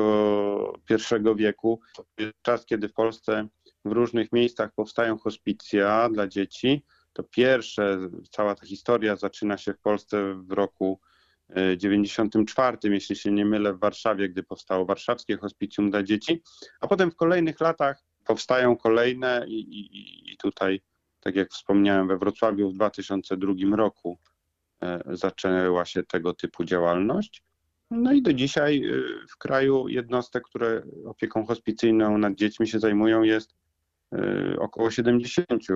wieku 1.37 1.81
czas, 2.43 2.67
kiedy 2.67 2.89
w 2.89 2.93
Polsce 2.93 3.49
w 3.85 3.93
różnych 3.93 4.33
miejscach 4.33 4.73
powstają 4.75 5.19
hospicja 5.19 6.09
dla 6.09 6.29
dzieci. 6.29 6.85
To 7.13 7.23
pierwsze, 7.23 7.99
cała 8.31 8.55
ta 8.55 8.67
historia 8.67 9.17
zaczyna 9.17 9.57
się 9.57 9.75
w 9.75 9.79
Polsce 9.79 10.35
w 10.35 10.53
roku 10.53 11.01
94, 11.77 12.79
jeśli 12.85 13.17
się 13.17 13.33
nie 13.33 13.45
mylę, 13.45 13.73
w 13.73 13.79
Warszawie, 13.79 14.29
gdy 14.29 14.43
powstało 14.43 14.85
Warszawskie 14.85 15.37
Hospicjum 15.37 15.91
dla 15.91 16.03
Dzieci, 16.03 16.43
a 16.81 16.89
potem 16.89 17.11
w 17.11 17.17
kolejnych 17.17 17.61
latach 17.61 18.03
powstają 18.25 18.77
kolejne 18.77 19.45
i, 19.49 19.61
i, 19.61 20.33
i 20.33 20.37
tutaj, 20.37 20.81
tak 21.21 21.37
jak 21.37 21.51
wspomniałem, 21.51 22.09
we 22.09 22.19
Wrocławiu 22.19 22.71
w 22.71 22.75
2002 22.75 23.77
roku 23.77 24.19
e, 24.83 25.03
zaczęła 25.07 25.85
się 25.85 26.03
tego 26.03 26.35
typu 26.35 26.65
działalność. 26.65 27.43
No 27.91 28.13
i 28.13 28.23
do 28.23 28.33
dzisiaj 28.33 28.85
e, 28.85 28.93
w 29.29 29.37
kraju 29.37 29.89
jednostek, 29.89 30.43
które 30.45 30.83
opieką 31.07 31.47
hospicyjną 31.47 32.19
nad 32.19 32.35
dziećmi 32.35 32.69
się 32.69 32.79
zajmują, 32.79 33.23
jest 33.23 33.55
e, 34.13 34.57
około 34.59 34.91
70, 34.91 35.67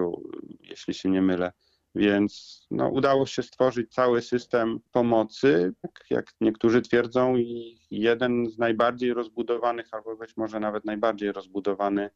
jeśli 0.61 0.95
się 0.95 1.11
nie 1.11 1.23
mylę. 1.23 1.52
Więc 1.94 2.62
no, 2.70 2.88
udało 2.88 3.26
się 3.26 3.42
stworzyć 3.42 3.94
cały 3.94 4.22
system 4.22 4.80
pomocy, 4.92 5.72
jak, 5.82 6.04
jak 6.10 6.26
niektórzy 6.40 6.82
twierdzą, 6.82 7.36
i 7.36 7.78
jeden 7.90 8.46
z 8.46 8.58
najbardziej 8.58 9.14
rozbudowanych, 9.14 9.86
albo 9.92 10.16
być 10.16 10.36
może 10.36 10.60
nawet 10.60 10.84
najbardziej 10.84 11.32
rozbudowany 11.32 12.10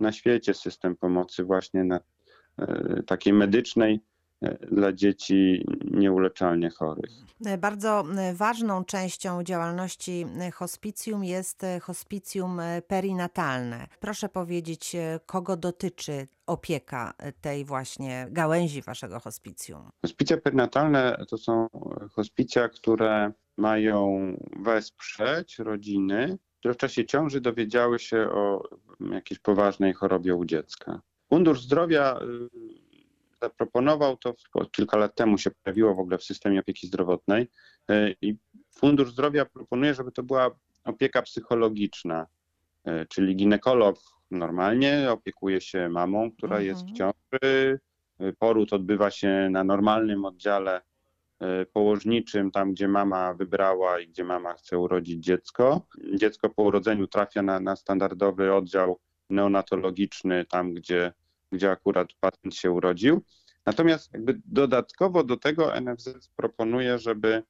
na 0.00 0.12
świecie 0.12 0.54
system 0.54 0.96
pomocy 0.96 1.44
właśnie 1.44 1.84
na, 1.84 2.00
e, 2.58 3.02
takiej 3.02 3.32
medycznej 3.32 4.00
dla 4.70 4.92
dzieci 4.92 5.66
nieuleczalnie 5.90 6.70
chorych. 6.70 7.10
Bardzo 7.58 8.04
e, 8.18 8.34
ważną 8.34 8.84
częścią 8.84 9.42
działalności 9.42 10.26
e, 10.40 10.50
hospicjum 10.50 11.24
jest 11.24 11.64
e, 11.64 11.80
hospicjum 11.80 12.60
perinatalne. 12.88 13.86
Proszę 14.00 14.28
powiedzieć, 14.28 14.96
kogo 15.26 15.56
dotyczy 15.56 16.28
opieka 16.46 17.14
tej 17.40 17.64
właśnie 17.64 18.26
gałęzi 18.30 18.82
waszego 18.82 19.20
hospicjum? 19.20 19.90
Hospicja 20.02 20.36
perinatalne 20.36 21.24
to 21.28 21.38
są 21.38 21.68
hospicja, 22.12 22.68
które 22.68 23.32
mają 23.56 24.18
wesprzeć 24.56 25.58
rodziny, 25.58 26.38
które 26.58 26.74
w 26.74 26.76
czasie 26.76 27.04
ciąży 27.04 27.40
dowiedziały 27.40 27.98
się 27.98 28.28
o 28.30 28.68
jakiejś 29.12 29.38
poważnej 29.38 29.92
chorobie 29.92 30.34
u 30.34 30.44
dziecka. 30.44 31.00
Fundusz 31.28 31.62
Zdrowia 31.62 32.18
y, 32.22 32.48
zaproponował, 33.42 34.16
to 34.16 34.34
kilka 34.72 34.96
lat 34.96 35.14
temu 35.14 35.38
się 35.38 35.50
pojawiło 35.50 35.94
w 35.94 35.98
ogóle 35.98 36.18
w 36.18 36.24
systemie 36.24 36.60
opieki 36.60 36.86
zdrowotnej 36.86 37.48
i 38.20 38.36
Fundusz 38.70 39.12
Zdrowia 39.12 39.44
proponuje, 39.44 39.94
żeby 39.94 40.12
to 40.12 40.22
była 40.22 40.50
opieka 40.84 41.22
psychologiczna, 41.22 42.26
czyli 43.08 43.36
ginekolog 43.36 43.96
normalnie 44.30 45.10
opiekuje 45.10 45.60
się 45.60 45.88
mamą, 45.88 46.30
która 46.32 46.56
mhm. 46.56 46.66
jest 46.66 46.84
w 46.86 46.92
ciąży, 46.92 47.80
poród 48.38 48.72
odbywa 48.72 49.10
się 49.10 49.48
na 49.50 49.64
normalnym 49.64 50.24
oddziale 50.24 50.80
E, 51.40 51.66
położniczym, 51.66 52.50
tam 52.50 52.72
gdzie 52.72 52.88
mama 52.88 53.34
wybrała 53.34 54.00
i 54.00 54.08
gdzie 54.08 54.24
mama 54.24 54.54
chce 54.54 54.78
urodzić 54.78 55.24
dziecko. 55.24 55.86
Dziecko 56.14 56.50
po 56.50 56.62
urodzeniu 56.62 57.06
trafia 57.06 57.42
na, 57.42 57.60
na 57.60 57.76
standardowy 57.76 58.54
oddział 58.54 59.00
neonatologiczny, 59.30 60.44
tam 60.44 60.74
gdzie, 60.74 61.12
gdzie 61.52 61.70
akurat 61.70 62.08
pacjent 62.20 62.54
się 62.54 62.70
urodził. 62.70 63.22
Natomiast 63.66 64.12
jakby 64.12 64.40
dodatkowo 64.44 65.24
do 65.24 65.36
tego 65.36 65.80
NFZ 65.80 66.28
proponuje, 66.36 66.98
żeby 66.98 67.42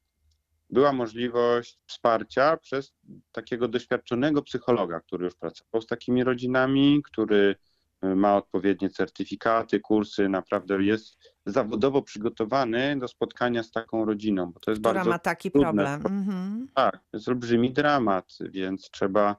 była 0.69 0.93
możliwość 0.93 1.79
wsparcia 1.85 2.57
przez 2.57 2.93
takiego 3.31 3.67
doświadczonego 3.67 4.41
psychologa, 4.41 4.99
który 4.99 5.25
już 5.25 5.35
pracował 5.35 5.81
z 5.81 5.87
takimi 5.87 6.23
rodzinami, 6.23 7.01
który 7.03 7.55
ma 8.01 8.37
odpowiednie 8.37 8.89
certyfikaty, 8.89 9.79
kursy, 9.79 10.29
naprawdę 10.29 10.83
jest 10.83 11.17
zawodowo 11.45 12.01
przygotowany 12.01 12.99
do 12.99 13.07
spotkania 13.07 13.63
z 13.63 13.71
taką 13.71 14.05
rodziną. 14.05 14.51
Bo 14.51 14.59
to 14.59 14.71
jest 14.71 14.81
Która 14.81 14.93
bardzo 14.93 15.09
ma 15.09 15.19
taki 15.19 15.51
trudne. 15.51 15.67
problem. 15.99 16.01
Mhm. 16.19 16.67
Tak, 16.75 16.93
to 17.11 17.17
jest 17.17 17.27
olbrzymi 17.27 17.73
dramat, 17.73 18.37
więc 18.41 18.89
trzeba, 18.91 19.35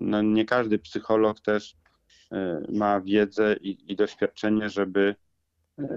no 0.00 0.22
nie 0.22 0.44
każdy 0.44 0.78
psycholog 0.78 1.40
też 1.40 1.72
y, 1.72 1.76
ma 2.68 3.00
wiedzę 3.00 3.56
i, 3.60 3.92
i 3.92 3.96
doświadczenie, 3.96 4.68
żeby 4.68 5.14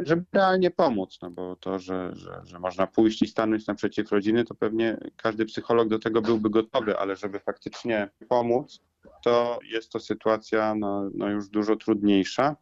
żeby 0.02 0.24
realnie 0.34 0.72
pomóc, 0.72 1.20
no 1.22 1.32
bo 1.32 1.56
to, 1.56 1.80
że, 1.80 2.12
że, 2.16 2.42
że 2.44 2.60
można 2.60 2.88
pójść 2.88 3.22
i 3.22 3.28
stanąć 3.28 3.68
naprzeciw 3.68 4.12
rodziny, 4.12 4.44
to 4.44 4.56
pewnie 4.56 4.98
każdy 5.18 5.46
psycholog 5.46 5.88
do 5.88 6.00
tego 6.00 6.22
byłby 6.22 6.50
gotowy, 6.50 6.98
ale 6.98 7.16
żeby 7.16 7.40
faktycznie 7.40 8.10
pomóc, 8.30 8.80
to 9.24 9.60
jest 9.72 9.92
to 9.92 10.00
sytuacja 10.00 10.76
no, 10.76 11.10
no 11.14 11.30
już 11.30 11.50
dużo 11.50 11.76
trudniejsza. 11.76 12.56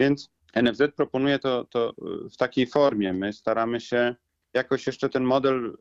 Więc 0.00 0.30
NFZ 0.62 0.82
proponuje 0.96 1.38
to, 1.38 1.64
to 1.64 1.94
w 2.32 2.36
takiej 2.36 2.66
formie. 2.66 3.12
My 3.12 3.32
staramy 3.32 3.80
się 3.80 4.14
jakoś 4.54 4.86
jeszcze 4.86 5.08
ten 5.08 5.24
model 5.24 5.76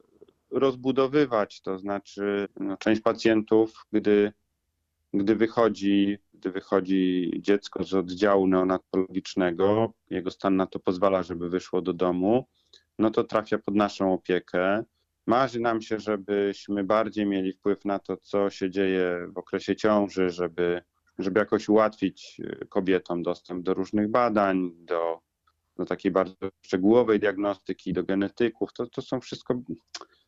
rozbudowywać, 0.52 1.62
to 1.62 1.80
znaczy 1.80 2.48
no, 2.60 2.78
część 2.78 3.02
pacjentów, 3.02 3.86
gdy, 3.92 4.34
gdy 5.14 5.36
wychodzi 5.36 6.18
gdy 6.46 6.52
wychodzi 6.52 7.32
dziecko 7.40 7.84
z 7.84 7.94
oddziału 7.94 8.48
neonatologicznego, 8.48 9.94
jego 10.10 10.32
stan 10.32 10.56
na 10.56 10.68
to 10.68 10.80
pozwala, 10.80 11.24
żeby 11.24 11.50
wyszło 11.50 11.82
do 11.82 11.94
domu, 11.94 12.46
no 13.00 13.12
to 13.12 13.24
trafia 13.24 13.58
pod 13.58 13.76
naszą 13.76 14.14
opiekę. 14.14 14.84
Marzy 15.28 15.60
nam 15.60 15.82
się, 15.82 16.00
żebyśmy 16.00 16.84
bardziej 16.84 17.26
mieli 17.26 17.54
wpływ 17.54 17.86
na 17.86 18.00
to, 18.00 18.18
co 18.18 18.50
się 18.50 18.70
dzieje 18.70 19.28
w 19.34 19.38
okresie 19.38 19.76
ciąży, 19.76 20.30
żeby, 20.30 20.82
żeby 21.20 21.40
jakoś 21.40 21.70
ułatwić 21.70 22.40
y, 22.40 22.68
kobietom 22.70 23.24
dostęp 23.24 23.64
do 23.64 23.74
różnych 23.74 24.12
badań, 24.12 24.72
do, 24.76 25.20
do 25.78 25.86
takiej 25.86 26.12
bardzo 26.12 26.36
szczegółowej 26.62 27.20
diagnostyki, 27.20 27.94
do 27.94 28.04
genetyków. 28.04 28.74
To, 28.74 28.88
to 28.88 29.02
są 29.02 29.22
wszystko 29.22 29.62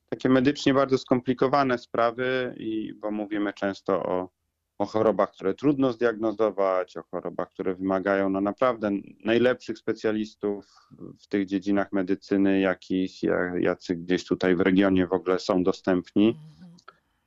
takie 0.09 0.29
medycznie 0.29 0.73
bardzo 0.73 0.97
skomplikowane 0.97 1.77
sprawy, 1.77 2.55
i, 2.57 2.93
bo 2.93 3.11
mówimy 3.11 3.53
często 3.53 4.03
o 4.03 4.36
o 4.77 4.85
chorobach, 4.85 5.31
które 5.31 5.53
trudno 5.53 5.93
zdiagnozować, 5.93 6.97
o 6.97 7.03
chorobach, 7.03 7.49
które 7.49 7.75
wymagają 7.75 8.29
no 8.29 8.41
naprawdę 8.41 8.91
najlepszych 9.25 9.77
specjalistów 9.77 10.89
w 11.19 11.27
tych 11.27 11.45
dziedzinach 11.45 11.91
medycyny, 11.91 12.59
jakich, 12.59 13.11
jacy 13.59 13.95
gdzieś 13.95 14.25
tutaj 14.25 14.55
w 14.55 14.61
regionie 14.61 15.07
w 15.07 15.13
ogóle 15.13 15.39
są 15.39 15.63
dostępni. 15.63 16.39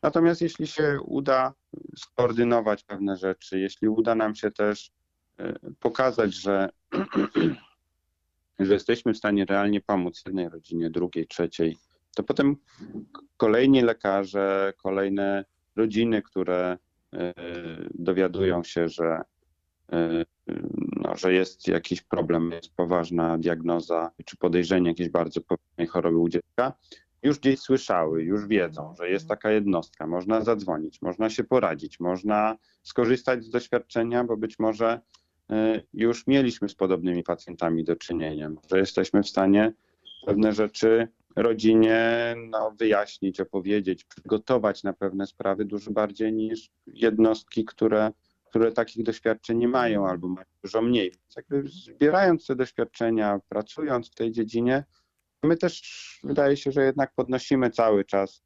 Natomiast 0.03 0.41
jeśli 0.41 0.67
się 0.67 0.99
uda 1.05 1.55
skoordynować 1.97 2.85
pewne 2.85 3.17
rzeczy, 3.17 3.61
jeśli 3.61 3.89
uda 3.89 4.15
nam 4.15 4.35
się 4.35 4.51
też 4.51 4.91
e, 5.39 5.55
pokazać, 5.81 6.35
że, 6.35 6.69
że 8.59 8.75
jesteśmy 8.75 9.15
w 9.15 9.19
stanie 9.19 9.45
realnie 9.45 9.81
pomóc 9.81 10.23
jednej 10.27 10.49
rodzinie, 10.49 10.91
drugiej, 10.91 11.27
trzeciej, 11.27 11.77
to 12.15 12.23
potem 12.23 12.57
kolejni 13.37 13.83
lekarze, 13.83 14.73
kolejne 14.77 15.45
rodziny, 15.77 16.23
które 16.23 16.79
dowiadują 17.95 18.63
się, 18.65 18.89
że, 18.89 19.21
e, 19.93 20.25
no, 20.97 21.17
że 21.17 21.33
jest 21.33 21.69
jakiś 21.69 22.03
problem, 22.03 22.51
jest 22.51 22.75
poważna 22.75 23.39
diagnoza 23.39 24.11
czy 24.25 24.37
podejrzenie 24.37 24.89
jakiejś 24.89 25.09
bardzo 25.09 25.41
poważnej 25.41 25.87
choroby 25.87 26.19
u 26.19 26.29
dziecka, 26.29 26.73
już 27.23 27.39
gdzieś 27.39 27.61
słyszały, 27.61 28.23
już 28.23 28.47
wiedzą, 28.47 28.95
że 28.95 29.11
jest 29.11 29.29
taka 29.29 29.51
jednostka, 29.51 30.07
można 30.07 30.41
zadzwonić, 30.41 31.03
można 31.03 31.31
się 31.31 31.45
poradzić, 31.45 32.01
można 32.01 32.57
skorzystać 32.83 33.45
z 33.45 33.51
doświadczenia, 33.51 34.25
bo 34.25 34.37
być 34.37 34.59
może 34.59 35.01
e, 35.51 35.83
już 35.93 36.27
mieliśmy 36.27 36.69
z 36.69 36.75
podobnymi 36.75 37.23
pacjentami 37.23 37.85
do 37.85 37.97
czynienia, 37.97 38.51
że 38.71 38.79
jesteśmy 38.79 39.23
w 39.23 39.29
stanie 39.29 39.73
pewne 40.27 40.53
rzeczy 40.53 41.09
rodzinie 41.37 42.35
no, 42.51 42.75
wyjaśnić, 42.79 43.41
opowiedzieć, 43.41 44.05
przygotować 44.05 44.83
na 44.83 44.93
pewne 44.93 45.27
sprawy 45.27 45.65
dużo 45.65 45.91
bardziej 45.91 46.33
niż 46.33 46.71
jednostki, 46.87 47.65
które, 47.65 48.11
które 48.45 48.73
takich 48.73 49.05
doświadczeń 49.05 49.59
nie 49.59 49.69
mają 49.69 50.09
albo 50.09 50.29
mają 50.29 50.47
dużo 50.63 50.83
mniej. 50.83 51.11
Więc 51.11 51.37
jakby 51.37 51.69
zbierając 51.69 52.47
te 52.47 52.57
doświadczenia, 52.57 53.41
pracując 53.49 54.11
w 54.11 54.15
tej 54.15 54.33
dziedzinie, 54.33 54.85
my 55.43 55.57
też 55.57 56.21
wydaje 56.25 56.57
się, 56.57 56.73
że 56.73 56.85
jednak 56.85 57.15
podnosimy 57.15 57.71
cały 57.71 58.05
czas 58.05 58.43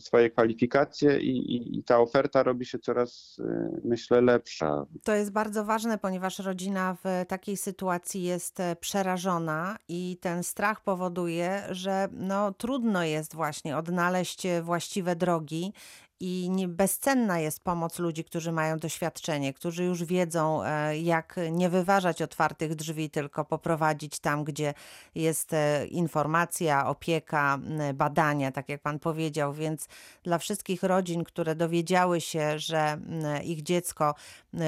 swoje 0.00 0.30
kwalifikacje 0.30 1.20
i, 1.20 1.56
i, 1.56 1.78
i, 1.78 1.84
ta 1.84 1.98
oferta 1.98 2.42
robi 2.42 2.66
się 2.66 2.78
coraz, 2.78 3.38
y, 3.38 3.80
myślę, 3.84 4.20
lepsza. 4.20 4.86
To 5.04 5.14
jest 5.14 5.32
bardzo 5.32 5.64
ważne, 5.64 5.98
ponieważ 5.98 6.38
rodzina 6.38 6.96
w 7.04 7.26
takiej 7.28 7.56
sytuacji 7.56 8.22
jest 8.22 8.60
e, 8.60 8.76
przerażona 8.76 9.76
i 9.88 10.18
ten 10.20 10.42
strach 10.42 10.80
powoduje, 10.80 11.62
że 11.70 12.08
no, 12.12 12.52
trudno 12.52 13.04
jest 13.04 13.34
właśnie 13.34 13.76
odnaleźć 13.76 14.46
e, 14.46 14.62
właściwe 14.62 15.16
drogi 15.16 15.72
i 16.20 16.50
nie, 16.50 16.68
bezcenna 16.68 17.38
jest 17.38 17.64
pomoc 17.64 17.98
ludzi, 17.98 18.24
którzy 18.24 18.52
mają 18.52 18.78
doświadczenie, 18.78 19.52
którzy 19.52 19.84
już 19.84 20.04
wiedzą, 20.04 20.64
e, 20.64 20.98
jak 20.98 21.36
nie 21.50 21.68
wyważać 21.68 22.22
otwartych 22.22 22.74
drzwi, 22.74 23.10
tylko 23.10 23.44
poprowadzić 23.44 24.18
tam, 24.18 24.44
gdzie 24.44 24.74
jest 25.14 25.52
e, 25.52 25.86
informacja, 25.86 26.86
opieka, 26.86 27.58
badania, 27.94 28.52
tak 28.52 28.68
jak 28.68 28.82
Pan 28.82 28.98
powiedział. 28.98 29.52
Więc 29.52 29.88
dla 30.22 30.38
wszystkich 30.38 30.82
rodzin, 30.82 31.24
które 31.24 31.54
dowiedziały 31.54 32.20
się, 32.20 32.58
że 32.58 32.98
ich 33.44 33.62
dziecko 33.62 34.14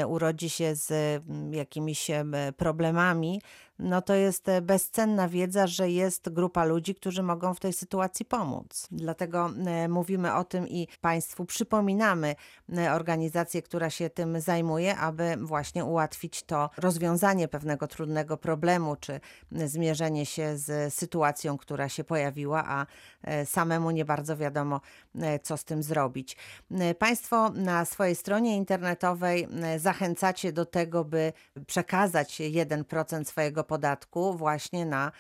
urodzi 0.07 0.51
się 0.51 0.75
z 0.75 1.23
jakimiś 1.51 2.11
problemami, 2.57 3.41
no 3.81 4.03
to 4.03 4.15
jest 4.15 4.49
e, 4.49 4.63
bezcenna 4.63 5.29
wiedza, 5.29 5.67
że 5.67 5.91
jest 5.91 6.29
grupa 6.29 6.65
ludzi, 6.65 6.95
którzy 6.95 7.23
mogą 7.23 7.55
w 7.55 7.61
tej 7.61 7.73
sytuacji 7.73 8.25
pomóc. 8.25 8.87
Dlatego 8.91 9.51
e, 9.67 9.89
mówimy 9.89 10.35
o 10.35 10.45
tym 10.45 10.69
i 10.69 10.89
Państwu 11.01 11.45
przypominamy 11.45 12.35
e, 12.77 12.93
organizację, 12.93 13.63
która 13.63 13.91
się 13.91 14.11
tym 14.11 14.41
zajmuje, 14.41 14.97
aby 14.97 15.37
właśnie 15.41 15.85
ułatwić 15.85 16.43
to 16.43 16.71
rozwiązanie 16.77 17.49
pewnego 17.49 17.87
trudnego 17.89 18.37
problemu, 18.37 18.97
czy 18.97 19.21
zmierzenie 19.53 20.27
się 20.27 20.57
z 20.57 20.95
sytuacją, 20.95 21.59
która 21.59 21.89
się 21.89 22.05
pojawiła, 22.05 22.65
a 22.67 22.87
samemu 23.45 23.91
nie 23.91 24.05
bardzo 24.05 24.37
wiadomo, 24.37 24.81
co 25.43 25.57
z 25.57 25.65
tym 25.65 25.83
zrobić. 25.83 26.37
Państwo 26.99 27.51
na 27.51 27.85
swojej 27.85 28.15
stronie 28.15 28.57
internetowej 28.57 29.49
zachęcacie 29.77 30.53
do 30.53 30.67
tego, 30.67 31.05
by 31.05 31.33
przekazać 31.67 32.41
1% 32.41 33.25
swojego 33.25 33.65
podatku 33.71 34.35
właśnie 34.35 34.87
na 34.87 35.13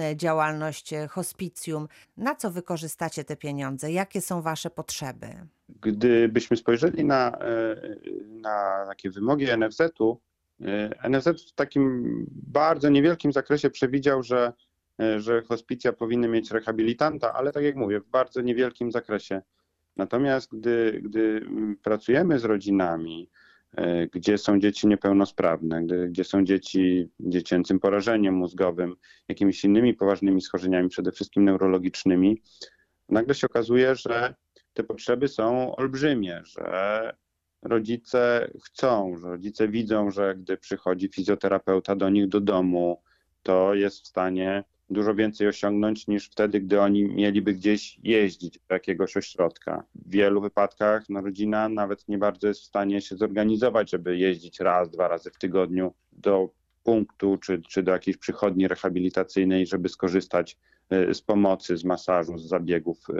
e, 0.00 0.16
działalność 0.16 0.92
e, 0.92 1.08
hospicjum. 1.08 1.88
Na 2.16 2.34
co 2.34 2.50
wykorzystacie 2.50 3.24
te 3.24 3.36
pieniądze? 3.36 3.92
Jakie 3.92 4.20
są 4.20 4.42
Wasze 4.42 4.70
potrzeby? 4.70 5.26
Gdybyśmy 5.80 6.56
spojrzeli 6.56 7.04
na, 7.04 7.38
e, 7.38 7.76
na 8.26 8.84
takie 8.88 9.10
wymogi 9.10 9.46
NFZ-u, 9.56 10.20
NFZ 11.10 11.28
w 11.48 11.52
takim 11.52 12.04
bardzo 12.30 12.88
niewielkim 12.88 13.32
zakresie 13.32 13.70
przewidział, 13.70 14.22
że, 14.22 14.52
że 15.16 15.42
hospicja 15.42 15.92
powinny 15.92 16.28
mieć 16.28 16.50
rehabilitanta, 16.50 17.32
ale 17.32 17.52
tak 17.52 17.64
jak 17.64 17.76
mówię, 17.76 18.00
w 18.00 18.08
bardzo 18.08 18.40
niewielkim 18.40 18.92
zakresie. 18.92 19.42
Natomiast 19.96 20.50
gdy, 20.52 21.00
gdy 21.04 21.46
pracujemy 21.82 22.38
z 22.38 22.44
rodzinami, 22.44 23.28
gdzie 24.12 24.38
są 24.38 24.60
dzieci 24.60 24.86
niepełnosprawne, 24.86 25.86
gdzie 26.08 26.24
są 26.24 26.44
dzieci 26.44 27.08
dziecięcym 27.20 27.80
porażeniem 27.80 28.34
mózgowym, 28.34 28.96
jakimiś 29.28 29.64
innymi 29.64 29.94
poważnymi 29.94 30.40
schorzeniami, 30.40 30.88
przede 30.88 31.12
wszystkim 31.12 31.44
neurologicznymi, 31.44 32.42
nagle 33.08 33.34
się 33.34 33.46
okazuje, 33.46 33.94
że 33.94 34.34
te 34.72 34.84
potrzeby 34.84 35.28
są 35.28 35.76
olbrzymie, 35.76 36.42
że 36.44 37.12
rodzice 37.62 38.50
chcą, 38.64 39.16
że 39.16 39.28
rodzice 39.28 39.68
widzą, 39.68 40.10
że 40.10 40.34
gdy 40.34 40.56
przychodzi 40.56 41.08
fizjoterapeuta 41.08 41.96
do 41.96 42.10
nich 42.10 42.28
do 42.28 42.40
domu, 42.40 43.02
to 43.42 43.74
jest 43.74 44.04
w 44.04 44.06
stanie 44.06 44.64
dużo 44.90 45.14
więcej 45.14 45.48
osiągnąć 45.48 46.06
niż 46.06 46.30
wtedy, 46.30 46.60
gdy 46.60 46.80
oni 46.80 47.04
mieliby 47.04 47.54
gdzieś 47.54 47.98
jeździć 48.02 48.58
do 48.68 48.74
jakiegoś 48.74 49.16
ośrodka. 49.16 49.84
W 49.94 50.10
wielu 50.10 50.40
wypadkach 50.40 51.08
no, 51.08 51.20
rodzina 51.20 51.68
nawet 51.68 52.08
nie 52.08 52.18
bardzo 52.18 52.48
jest 52.48 52.60
w 52.60 52.64
stanie 52.64 53.00
się 53.00 53.16
zorganizować, 53.16 53.90
żeby 53.90 54.16
jeździć 54.16 54.60
raz, 54.60 54.90
dwa 54.90 55.08
razy 55.08 55.30
w 55.30 55.38
tygodniu 55.38 55.94
do 56.12 56.50
punktu 56.82 57.38
czy, 57.38 57.62
czy 57.62 57.82
do 57.82 57.92
jakiejś 57.92 58.16
przychodni 58.16 58.68
rehabilitacyjnej, 58.68 59.66
żeby 59.66 59.88
skorzystać 59.88 60.58
y, 60.92 61.14
z 61.14 61.22
pomocy, 61.22 61.76
z 61.76 61.84
masażu, 61.84 62.38
z 62.38 62.48
zabiegów 62.48 62.98
y, 63.10 63.14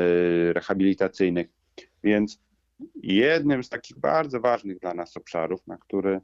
y, 0.00 0.52
rehabilitacyjnych. 0.52 1.48
Więc 2.04 2.40
jednym 3.02 3.64
z 3.64 3.68
takich 3.68 3.98
bardzo 3.98 4.40
ważnych 4.40 4.78
dla 4.78 4.94
nas 4.94 5.16
obszarów, 5.16 5.66
na 5.66 5.78
który 5.78 6.20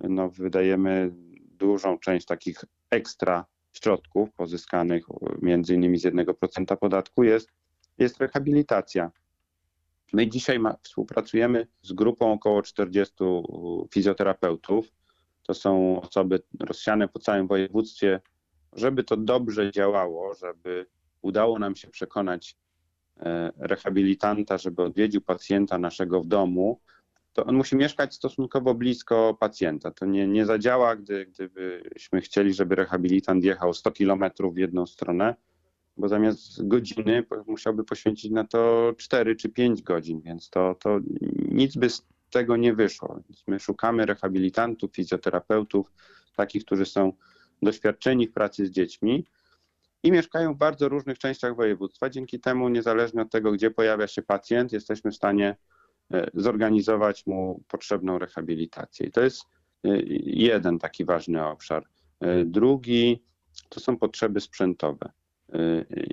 no, 0.00 0.28
wydajemy 0.28 1.10
dużą 1.58 1.98
część 1.98 2.26
takich 2.26 2.64
ekstra 2.90 3.46
środków 3.76 4.32
pozyskanych 4.32 5.04
między 5.42 5.74
innymi 5.74 5.98
z 5.98 6.04
1% 6.04 6.76
podatku 6.76 7.24
jest, 7.24 7.50
jest 7.98 8.20
rehabilitacja. 8.20 9.10
My 10.12 10.28
dzisiaj 10.28 10.58
ma, 10.58 10.76
współpracujemy 10.82 11.66
z 11.82 11.92
grupą 11.92 12.32
około 12.32 12.62
40 12.62 13.14
fizjoterapeutów. 13.94 14.92
To 15.42 15.54
są 15.54 16.00
osoby 16.00 16.42
rozsiane 16.60 17.08
po 17.08 17.18
całym 17.18 17.46
województwie. 17.46 18.20
Żeby 18.72 19.04
to 19.04 19.16
dobrze 19.16 19.72
działało, 19.72 20.34
żeby 20.34 20.86
udało 21.22 21.58
nam 21.58 21.76
się 21.76 21.88
przekonać 21.88 22.56
e, 23.20 23.52
rehabilitanta, 23.56 24.58
żeby 24.58 24.82
odwiedził 24.82 25.20
pacjenta 25.20 25.78
naszego 25.78 26.20
w 26.20 26.26
domu, 26.26 26.80
to 27.36 27.44
on 27.44 27.56
musi 27.56 27.76
mieszkać 27.76 28.14
stosunkowo 28.14 28.74
blisko 28.74 29.36
pacjenta. 29.40 29.90
To 29.90 30.06
nie, 30.06 30.28
nie 30.28 30.46
zadziała, 30.46 30.96
gdy, 30.96 31.26
gdybyśmy 31.26 32.20
chcieli, 32.20 32.54
żeby 32.54 32.74
rehabilitant 32.74 33.44
jechał 33.44 33.74
100 33.74 33.90
kilometrów 33.90 34.54
w 34.54 34.58
jedną 34.58 34.86
stronę, 34.86 35.34
bo 35.96 36.08
zamiast 36.08 36.68
godziny 36.68 37.24
musiałby 37.46 37.84
poświęcić 37.84 38.30
na 38.30 38.44
to 38.44 38.92
4 38.98 39.36
czy 39.36 39.48
5 39.48 39.82
godzin, 39.82 40.20
więc 40.20 40.50
to, 40.50 40.74
to 40.80 41.00
nic 41.48 41.76
by 41.76 41.90
z 41.90 42.06
tego 42.30 42.56
nie 42.56 42.74
wyszło. 42.74 43.14
Więc 43.28 43.42
my 43.46 43.60
szukamy 43.60 44.06
rehabilitantów, 44.06 44.92
fizjoterapeutów, 44.92 45.92
takich, 46.36 46.64
którzy 46.64 46.86
są 46.86 47.12
doświadczeni 47.62 48.28
w 48.28 48.32
pracy 48.32 48.66
z 48.66 48.70
dziećmi 48.70 49.26
i 50.02 50.12
mieszkają 50.12 50.54
w 50.54 50.58
bardzo 50.58 50.88
różnych 50.88 51.18
częściach 51.18 51.56
województwa. 51.56 52.10
Dzięki 52.10 52.40
temu, 52.40 52.68
niezależnie 52.68 53.22
od 53.22 53.30
tego, 53.30 53.52
gdzie 53.52 53.70
pojawia 53.70 54.06
się 54.06 54.22
pacjent, 54.22 54.72
jesteśmy 54.72 55.10
w 55.10 55.16
stanie 55.16 55.56
zorganizować 56.34 57.26
mu 57.26 57.62
potrzebną 57.68 58.18
rehabilitację. 58.18 59.06
I 59.06 59.10
to 59.10 59.20
jest 59.20 59.44
e, 59.84 59.88
jeden 60.24 60.78
taki 60.78 61.04
ważny 61.04 61.44
obszar. 61.44 61.84
E, 62.20 62.44
drugi 62.44 63.22
to 63.68 63.80
są 63.80 63.96
potrzeby 63.96 64.40
sprzętowe. 64.40 65.12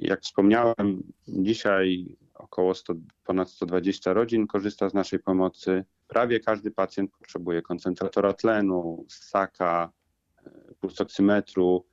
Jak 0.02 0.22
wspomniałem, 0.22 1.04
dzisiaj 1.28 2.18
około 2.34 2.76
100, 2.76 2.94
ponad 3.24 3.50
120 3.50 4.14
rodzin 4.14 4.48
korzysta 4.48 4.90
z 4.90 4.94
naszej 4.94 5.20
pomocy. 5.20 5.86
Prawie 6.08 6.40
każdy 6.40 6.72
pacjent 6.72 7.12
potrzebuje 7.12 7.62
koncentratora 7.62 8.34
tlenu, 8.34 9.06
ssaka, 9.10 9.92
pulsoksymetru. 10.80 11.86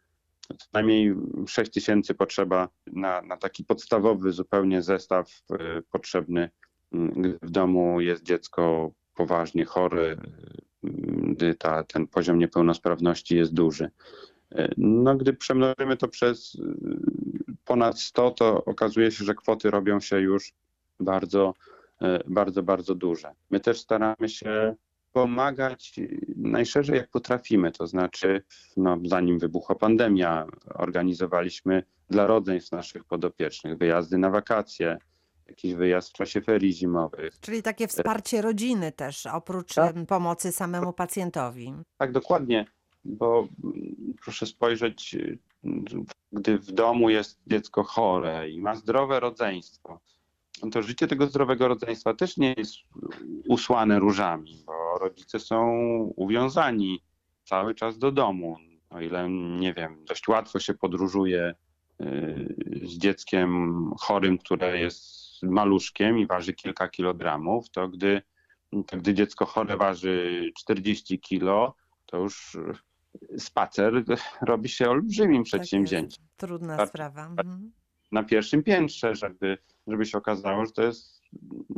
Co 0.58 0.66
najmniej 0.72 1.14
6 1.46 1.72
tysięcy 1.72 2.14
potrzeba 2.14 2.68
na, 2.86 3.22
na 3.22 3.36
taki 3.36 3.64
podstawowy 3.64 4.32
zupełnie 4.32 4.82
zestaw 4.82 5.42
potrzebny 5.90 6.50
gdy 6.92 7.38
w 7.42 7.50
domu 7.50 8.00
jest 8.00 8.22
dziecko 8.22 8.92
poważnie 9.14 9.64
chore, 9.64 10.16
gdy 11.22 11.54
ta, 11.54 11.84
ten 11.84 12.06
poziom 12.06 12.38
niepełnosprawności 12.38 13.36
jest 13.36 13.54
duży. 13.54 13.90
No, 14.76 15.16
gdy 15.16 15.32
przemnożymy 15.32 15.96
to 15.96 16.08
przez 16.08 16.56
ponad 17.64 18.00
100, 18.00 18.30
to 18.30 18.64
okazuje 18.64 19.10
się, 19.10 19.24
że 19.24 19.34
kwoty 19.34 19.70
robią 19.70 20.00
się 20.00 20.20
już 20.20 20.52
bardzo, 21.00 21.54
bardzo, 22.26 22.62
bardzo 22.62 22.94
duże. 22.94 23.34
My 23.50 23.60
też 23.60 23.80
staramy 23.80 24.28
się 24.28 24.74
pomagać 25.12 26.00
najszerzej 26.36 26.96
jak 26.96 27.10
potrafimy, 27.10 27.72
to 27.72 27.86
znaczy 27.86 28.42
no, 28.76 28.98
zanim 29.04 29.38
wybuchła 29.38 29.74
pandemia, 29.74 30.46
organizowaliśmy 30.74 31.82
dla 32.10 32.26
rodzeństw 32.26 32.72
naszych 32.72 33.04
podopiecznych 33.04 33.78
wyjazdy 33.78 34.18
na 34.18 34.30
wakacje, 34.30 34.98
jakiś 35.50 35.74
wyjazd 35.74 36.10
w 36.10 36.12
czasie 36.12 36.40
ferii 36.40 36.72
zimowych. 36.72 37.40
Czyli 37.40 37.62
takie 37.62 37.88
wsparcie 37.88 38.42
rodziny 38.42 38.92
też, 38.92 39.26
oprócz 39.26 39.74
Tak. 39.74 39.96
em, 39.96 40.06
pomocy 40.06 40.52
samemu 40.52 40.92
pacjentowi. 40.92 41.74
Tak, 41.98 42.12
dokładnie, 42.12 42.66
bo 43.04 43.48
mm, 43.64 43.96
proszę 44.24 44.46
spojrzeć, 44.46 45.14
y, 45.14 45.38
gdy 46.32 46.58
w 46.58 46.72
domu 46.72 47.10
jest 47.10 47.40
dziecko 47.46 47.84
chore 47.84 48.50
i 48.50 48.60
ma 48.60 48.74
zdrowe 48.74 49.20
rodzeństwo, 49.20 50.00
no 50.62 50.70
to 50.70 50.82
życie 50.82 51.06
tego 51.06 51.26
zdrowego 51.26 51.68
rodzeństwa 51.68 52.14
też 52.14 52.36
nie 52.36 52.54
jest 52.56 52.74
usłane 53.48 53.98
różami, 53.98 54.62
bo 54.66 54.98
rodzice 54.98 55.38
są 55.40 55.66
uwiązani 56.16 57.02
cały 57.44 57.74
czas 57.74 57.98
do 57.98 58.12
domu. 58.12 58.56
O 58.90 59.00
ile, 59.00 59.30
nie 59.60 59.74
wiem, 59.74 60.04
dość 60.04 60.28
łatwo 60.28 60.58
się 60.58 60.74
podróżuje 60.74 61.54
y, 62.00 62.54
z 62.82 62.98
dzieckiem 62.98 63.90
chorym, 64.00 64.38
które 64.38 64.80
jest 64.80 65.29
maluszkiem 65.42 66.18
i 66.18 66.26
waży 66.26 66.52
kilka 66.52 66.88
kilogramów, 66.88 67.70
to 67.70 67.88
gdy, 67.88 68.22
to 68.86 68.96
gdy 68.96 69.14
dziecko 69.14 69.46
chore 69.46 69.76
waży 69.76 70.50
40 70.56 71.20
kilo, 71.20 71.74
to 72.06 72.18
już 72.18 72.56
spacer 73.38 74.04
robi 74.42 74.68
się 74.68 74.90
olbrzymim 74.90 75.42
przedsięwzięciem. 75.42 76.24
Tak 76.24 76.48
Trudna 76.48 76.76
Tak. 76.76 76.88
sprawa. 76.88 77.26
Mhm. 77.26 77.72
Na 78.12 78.22
pierwszym 78.22 78.62
piętrze, 78.62 79.14
żeby, 79.14 79.58
żeby 79.86 80.06
się 80.06 80.18
okazało, 80.18 80.66
że 80.66 80.72
to 80.72 80.82
jest 80.82 81.22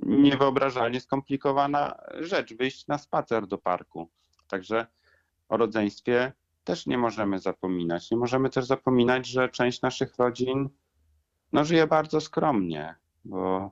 niewyobrażalnie 0.03 1.01
skomplikowana 1.01 1.99
rzecz, 2.21 2.55
wyjść 2.55 2.87
na 2.87 2.99
spacer 2.99 3.47
do 3.47 3.59
parku. 3.59 4.11
Także 4.49 4.87
o 5.49 5.57
rodzeństwie 5.57 6.33
też 6.65 6.87
nie 6.87 6.99
możemy 6.99 7.39
zapominać. 7.39 8.11
Nie 8.11 8.17
możemy 8.17 8.51
też 8.51 8.65
zapominać, 8.65 9.27
że 9.27 9.49
część 9.49 9.83
naszych 9.83 10.17
rodzin 10.17 10.69
no, 11.53 11.65
żyje 11.65 11.87
bardzo 11.87 12.21
skromnie 12.21 12.95
bo 13.25 13.71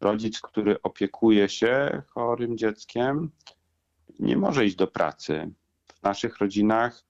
rodzic, 0.00 0.40
który 0.40 0.82
opiekuje 0.82 1.48
się 1.48 2.02
chorym 2.08 2.58
dzieckiem, 2.58 3.30
nie 4.18 4.36
może 4.36 4.66
iść 4.66 4.76
do 4.76 4.86
pracy. 4.86 5.50
W 5.94 6.02
naszych 6.02 6.38
rodzinach 6.38 7.04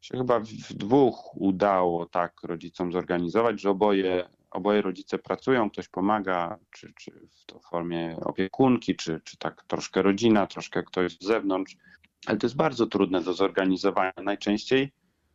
się 0.00 0.18
chyba 0.18 0.40
w 0.40 0.72
dwóch 0.72 1.36
udało 1.36 2.06
tak 2.06 2.42
rodzicom 2.42 2.92
zorganizować, 2.92 3.60
że 3.60 3.70
oboje, 3.70 4.28
oboje 4.50 4.82
rodzice 4.82 5.18
pracują, 5.18 5.70
ktoś 5.70 5.88
pomaga, 5.88 6.58
czy, 6.70 6.92
czy 6.96 7.28
w 7.30 7.44
to 7.46 7.60
formie 7.60 8.16
opiekunki, 8.20 8.96
czy, 8.96 9.20
czy 9.24 9.36
tak 9.38 9.64
troszkę 9.64 10.02
rodzina, 10.02 10.46
troszkę 10.46 10.82
ktoś 10.82 11.18
z 11.18 11.24
zewnątrz. 11.24 11.76
Ale 12.26 12.38
to 12.38 12.46
jest 12.46 12.56
bardzo 12.56 12.86
trudne 12.86 13.22
do 13.22 13.34
zorganizowania. 13.34 14.12
Najczęściej 14.24 14.92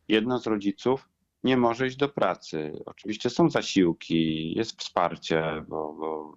jedno 0.08 0.38
z 0.38 0.46
rodziców 0.46 1.08
nie 1.44 1.56
może 1.56 1.86
iść 1.86 1.96
do 1.96 2.08
pracy. 2.08 2.72
Oczywiście 2.86 3.30
są 3.30 3.50
zasiłki, 3.50 4.52
jest 4.56 4.80
wsparcie, 4.80 5.64
bo, 5.68 5.92
bo 5.92 6.34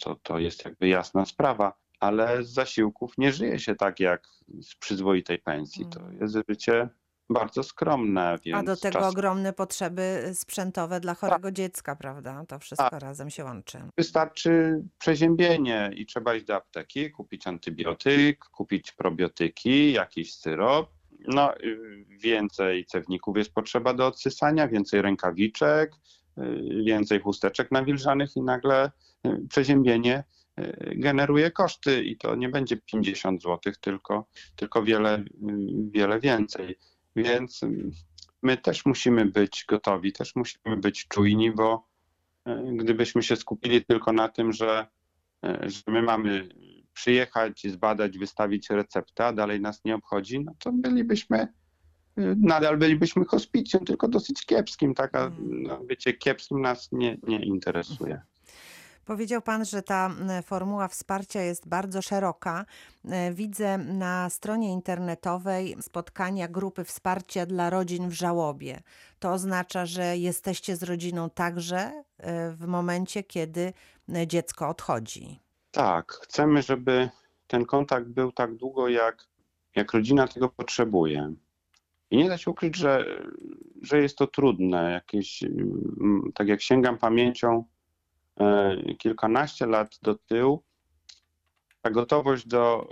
to, 0.00 0.14
to 0.22 0.38
jest 0.38 0.64
jakby 0.64 0.88
jasna 0.88 1.24
sprawa, 1.26 1.72
ale 2.00 2.42
z 2.44 2.48
zasiłków 2.52 3.18
nie 3.18 3.32
żyje 3.32 3.58
się 3.58 3.74
tak 3.74 4.00
jak 4.00 4.28
z 4.62 4.74
przyzwoitej 4.76 5.38
pensji. 5.38 5.86
To 5.86 6.00
Mm. 6.00 6.18
jest 6.20 6.34
życie 6.48 6.88
bardzo 7.30 7.62
skromne. 7.62 8.38
Więc 8.44 8.58
A 8.58 8.62
do 8.62 8.76
tego 8.76 8.92
czas- 8.92 9.02
Tak. 9.02 9.12
ogromne 9.12 9.52
potrzeby 9.52 10.30
sprzętowe 10.34 11.00
dla 11.00 11.14
chorego 11.14 11.52
dziecka, 11.52 11.96
prawda? 11.96 12.44
To 12.48 12.58
wszystko 12.58 12.98
razem 12.98 13.30
się 13.30 13.44
łączy. 13.44 13.78
Wystarczy 13.98 14.82
przeziębienie 14.98 15.90
i 15.96 16.06
trzeba 16.06 16.34
iść 16.34 16.44
do 16.46 16.56
apteki, 16.56 17.10
kupić 17.10 17.46
antybiotyk, 17.46 18.44
kupić 18.44 18.92
probiotyki, 18.92 19.92
jakiś 19.92 20.34
syrop. 20.34 20.90
No, 21.28 21.56
y, 21.56 22.04
więcej 22.08 22.86
cewników 22.86 23.36
jest 23.36 23.52
potrzeba 23.54 23.94
do 23.94 24.06
odsysania, 24.06 24.68
więcej 24.68 25.02
rękawiczek, 25.02 25.92
y, 26.38 26.82
więcej 26.84 27.20
chusteczek 27.20 27.70
nawilżanych 27.70 28.36
i 28.36 28.42
nagle 28.42 28.90
y, 29.26 29.48
przeziębienie 29.48 30.24
generuje 30.96 31.50
koszty 31.50 32.04
i 32.04 32.16
to 32.16 32.34
nie 32.34 32.48
będzie 32.48 32.76
50 32.76 33.42
zł, 33.42 33.72
tylko, 33.80 34.26
tylko 34.56 34.82
wiele, 34.82 35.24
wiele 35.90 36.20
więcej. 36.20 36.78
Więc 37.16 37.60
my 38.42 38.56
też 38.56 38.86
musimy 38.86 39.26
być 39.26 39.64
gotowi, 39.68 40.12
też 40.12 40.36
musimy 40.36 40.76
być 40.76 41.08
czujni, 41.08 41.50
bo 41.50 41.88
gdybyśmy 42.72 43.22
się 43.22 43.36
skupili 43.36 43.84
tylko 43.84 44.12
na 44.12 44.28
tym, 44.28 44.52
że, 44.52 44.86
że 45.42 45.82
my 45.86 46.02
mamy 46.02 46.48
przyjechać, 47.00 47.66
zbadać, 47.70 48.18
wystawić 48.18 48.70
receptę, 48.70 49.26
a 49.26 49.32
dalej 49.32 49.60
nas 49.60 49.84
nie 49.84 49.94
obchodzi, 49.94 50.44
no 50.44 50.52
to 50.58 50.72
bylibyśmy, 50.72 51.48
y, 52.18 52.36
nadal 52.40 52.76
bylibyśmy 52.78 53.24
hospicjum, 53.24 53.84
tylko 53.84 54.08
dosyć 54.08 54.46
kiepskim. 54.46 54.94
Taka, 54.94 55.20
Mm. 55.26 55.62
no, 55.62 55.76
bycie 55.84 56.12
kiepskim 56.12 56.60
nas 56.60 56.88
nie, 56.92 57.18
nie 57.22 57.44
interesuje. 57.44 58.20
Powiedział 59.04 59.42
Pan, 59.42 59.64
że 59.64 59.82
ta 59.82 60.10
formuła 60.44 60.88
wsparcia 60.88 61.42
jest 61.42 61.68
bardzo 61.68 62.02
szeroka. 62.02 62.66
E, 63.04 63.32
Widzę 63.32 63.78
na 63.78 64.30
stronie 64.30 64.72
internetowej 64.72 65.76
spotkania 65.80 66.48
grupy 66.48 66.84
wsparcia 66.84 67.46
dla 67.46 67.70
rodzin 67.70 68.08
w 68.08 68.12
żałobie. 68.12 68.80
To 69.18 69.32
oznacza, 69.32 69.86
że 69.86 70.16
jesteście 70.16 70.76
z 70.76 70.82
rodziną 70.82 71.30
także 71.30 71.78
e, 72.18 72.50
w 72.52 72.66
momencie, 72.66 73.22
kiedy 73.22 73.72
e, 74.14 74.26
dziecko 74.26 74.68
odchodzi. 74.68 75.40
Tak, 75.70 76.12
chcemy, 76.12 76.62
żeby 76.62 77.08
ten 77.46 77.64
kontakt 77.64 78.08
był 78.08 78.32
tak 78.32 78.54
długo, 78.54 78.88
jak, 78.88 79.24
jak 79.76 79.92
rodzina 79.92 80.28
tego 80.28 80.48
potrzebuje. 80.48 81.34
I 82.10 82.16
nie 82.16 82.28
da 82.28 82.38
się 82.38 82.50
ukryć, 82.50 82.76
że, 82.76 83.04
że 83.82 83.98
jest 83.98 84.18
to 84.18 84.26
trudne. 84.26 84.92
Jakieś, 84.92 85.42
mm, 85.42 86.30
tak 86.34 86.48
jak 86.48 86.62
sięgam 86.62 86.98
pamięcią 86.98 87.64
e, 88.40 88.76
kilkanaście 88.98 89.66
lat 89.66 89.98
do 90.02 90.14
tyłu, 90.14 90.62
ta 91.82 91.90
gotowość 91.90 92.46
do 92.46 92.88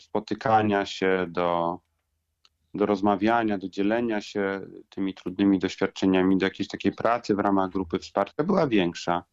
spotykania 0.00 0.86
się, 0.86 1.26
do, 1.28 1.78
do 2.74 2.86
rozmawiania, 2.86 3.58
do 3.58 3.68
dzielenia 3.68 4.20
się 4.20 4.60
tymi 4.88 5.14
trudnymi 5.14 5.58
doświadczeniami, 5.58 6.38
do 6.38 6.46
jakiejś 6.46 6.68
takiej 6.68 6.92
pracy 6.92 7.34
w 7.34 7.38
ramach 7.38 7.70
grupy 7.70 7.98
wsparcia 7.98 8.44
była 8.44 8.66
większa. 8.66 9.24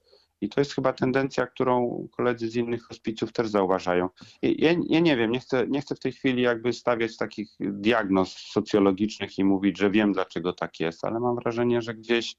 I 0.41 0.49
to 0.49 0.61
jest 0.61 0.73
chyba 0.75 0.93
tendencja, 0.93 1.47
którą 1.47 2.07
koledzy 2.11 2.49
z 2.49 2.55
innych 2.55 2.83
hospicjów 2.83 3.33
też 3.33 3.47
zauważają. 3.47 4.09
Ja, 4.41 4.71
ja 4.89 4.99
nie 4.99 5.17
wiem, 5.17 5.31
nie 5.31 5.39
chcę, 5.39 5.67
nie 5.67 5.81
chcę 5.81 5.95
w 5.95 5.99
tej 5.99 6.11
chwili 6.11 6.41
jakby 6.41 6.73
stawiać 6.73 7.17
takich 7.17 7.49
diagnoz 7.59 8.31
socjologicznych 8.37 9.39
i 9.39 9.43
mówić, 9.43 9.77
że 9.77 9.91
wiem, 9.91 10.13
dlaczego 10.13 10.53
tak 10.53 10.79
jest, 10.79 11.05
ale 11.05 11.19
mam 11.19 11.35
wrażenie, 11.35 11.81
że 11.81 11.93
gdzieś 11.93 12.35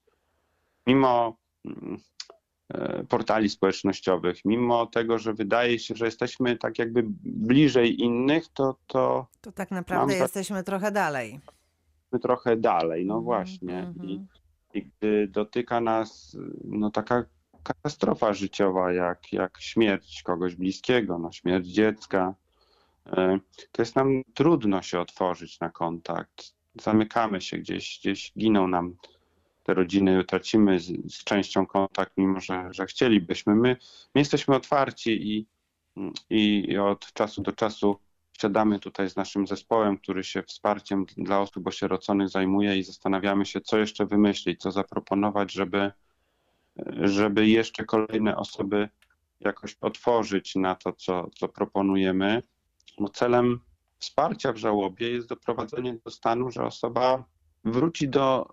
mimo 0.86 1.36
mm, 1.64 1.98
e, 2.74 3.04
portali 3.04 3.48
społecznościowych, 3.48 4.44
mimo 4.44 4.86
tego, 4.86 5.18
że 5.18 5.34
wydaje 5.34 5.78
się, 5.78 5.94
że 5.96 6.04
jesteśmy 6.04 6.56
tak 6.56 6.78
jakby 6.78 7.02
bliżej 7.24 8.02
innych, 8.02 8.48
to, 8.54 8.76
to 8.86 9.26
To 9.40 9.52
tak 9.52 9.70
naprawdę 9.70 10.14
jesteśmy 10.16 10.62
trochę 10.64 10.92
dalej. 10.92 11.40
trochę 12.22 12.56
dalej, 12.56 13.06
no 13.06 13.14
Mhm, 13.14 13.24
właśnie. 13.24 13.78
mhm. 13.78 14.08
I, 14.10 14.26
I 14.74 14.82
gdy 14.86 15.28
dotyka 15.28 15.80
nas 15.80 16.36
no, 16.64 16.90
taka 16.90 17.24
katastrofa 17.62 18.32
życiowa, 18.32 18.92
jak, 18.92 19.32
jak 19.32 19.60
śmierć 19.60 20.22
kogoś 20.22 20.54
bliskiego, 20.54 21.18
no, 21.18 21.32
śmierć 21.32 21.66
dziecka, 21.66 22.34
e, 23.06 23.38
to 23.72 23.82
jest 23.82 23.96
nam 23.96 24.22
trudno 24.34 24.82
się 24.82 25.00
otworzyć 25.00 25.60
na 25.60 25.70
kontakt. 25.70 26.54
Zamykamy 26.80 27.40
się 27.40 27.58
gdzieś, 27.58 27.98
gdzieś 28.00 28.32
giną 28.38 28.68
nam 28.68 28.96
te 29.62 29.74
rodziny, 29.74 30.24
tracimy 30.24 30.80
z, 30.80 31.14
z 31.14 31.24
częścią 31.24 31.66
kontakt, 31.66 32.12
mimo 32.16 32.40
że, 32.40 32.68
że 32.70 32.86
chcielibyśmy. 32.86 33.54
My, 33.54 33.76
my 34.14 34.20
jesteśmy 34.20 34.54
otwarci 34.54 35.10
i, 35.10 35.46
i 36.30 36.78
od 36.78 37.12
czasu 37.12 37.42
do 37.42 37.52
czasu 37.52 37.98
siadamy 38.32 38.78
tutaj 38.78 39.10
z 39.10 39.16
naszym 39.16 39.46
zespołem, 39.46 39.98
który 39.98 40.24
się 40.24 40.42
wsparciem 40.42 41.06
dla 41.16 41.40
osób 41.40 41.66
osieroconych 41.66 42.28
zajmuje 42.28 42.78
i 42.78 42.82
zastanawiamy 42.82 43.46
się, 43.46 43.60
co 43.60 43.78
jeszcze 43.78 44.06
wymyślić, 44.06 44.60
co 44.60 44.70
zaproponować, 44.70 45.52
żeby, 45.52 45.92
żeby 47.02 47.48
jeszcze 47.48 47.84
kolejne 47.84 48.36
osoby 48.36 48.88
jakoś 49.40 49.76
otworzyć 49.80 50.54
na 50.54 50.74
to, 50.74 50.92
co, 50.92 51.30
co 51.34 51.48
proponujemy. 51.48 52.42
Bo 52.98 53.08
celem 53.08 53.60
wsparcia 53.98 54.52
w 54.52 54.56
żałobie 54.56 55.10
jest 55.10 55.28
doprowadzenie 55.28 55.98
do 56.04 56.10
stanu, 56.10 56.50
że 56.50 56.64
osoba 56.64 57.24
wróci 57.64 58.08
do, 58.08 58.48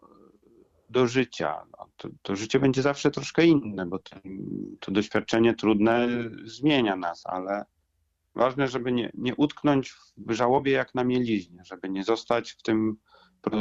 do 0.90 1.08
życia. 1.08 1.66
No, 1.78 1.88
to, 1.98 2.10
to 2.22 2.36
życie 2.36 2.60
będzie 2.60 2.82
zawsze 2.82 3.12
troszkę 3.12 3.46
inne, 3.46 3.86
bo 3.86 4.00
to, 4.00 4.16
to 4.80 4.92
doświadczenie 4.92 5.54
trudne 5.54 6.08
zmienia 6.44 6.96
nas, 6.96 7.26
ale 7.26 7.66
ważne, 8.36 8.68
żeby 8.68 8.92
nie, 8.92 9.12
nie 9.14 9.36
utknąć 9.36 9.94
w 10.18 10.32
żałobie 10.32 10.72
jak 10.72 10.96
na 10.96 11.04
mieliźnie, 11.04 11.64
żeby 11.66 11.90
nie 11.90 12.04
zostać 12.04 12.52
w 12.52 12.62
tym, 12.62 12.98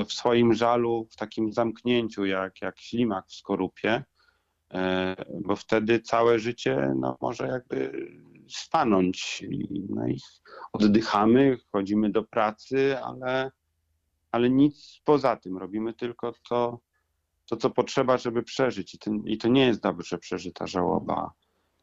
w 0.06 0.12
swoim 0.12 0.54
żalu, 0.54 1.08
w 1.10 1.16
takim 1.16 1.52
zamknięciu 1.52 2.24
jak, 2.24 2.62
jak 2.62 2.80
ślimak 2.80 3.26
w 3.26 3.34
skorupie, 3.34 4.04
bo 5.40 5.56
wtedy 5.56 6.00
całe 6.00 6.38
życie 6.38 6.94
no, 6.96 7.16
może 7.20 7.46
jakby 7.46 8.06
stanąć. 8.48 9.44
No 9.88 10.08
i 10.08 10.20
oddychamy, 10.72 11.58
chodzimy 11.72 12.10
do 12.10 12.22
pracy, 12.22 12.98
ale, 12.98 13.50
ale 14.32 14.50
nic 14.50 15.00
poza 15.04 15.36
tym. 15.36 15.58
Robimy 15.58 15.94
tylko 15.94 16.32
to, 16.48 16.80
to 17.46 17.56
co 17.56 17.70
potrzeba, 17.70 18.18
żeby 18.18 18.42
przeżyć. 18.42 18.94
I, 18.94 18.98
ten, 18.98 19.22
I 19.26 19.38
to 19.38 19.48
nie 19.48 19.66
jest 19.66 19.80
dobrze 19.80 20.18
przeżyta 20.18 20.66
żałoba. 20.66 21.32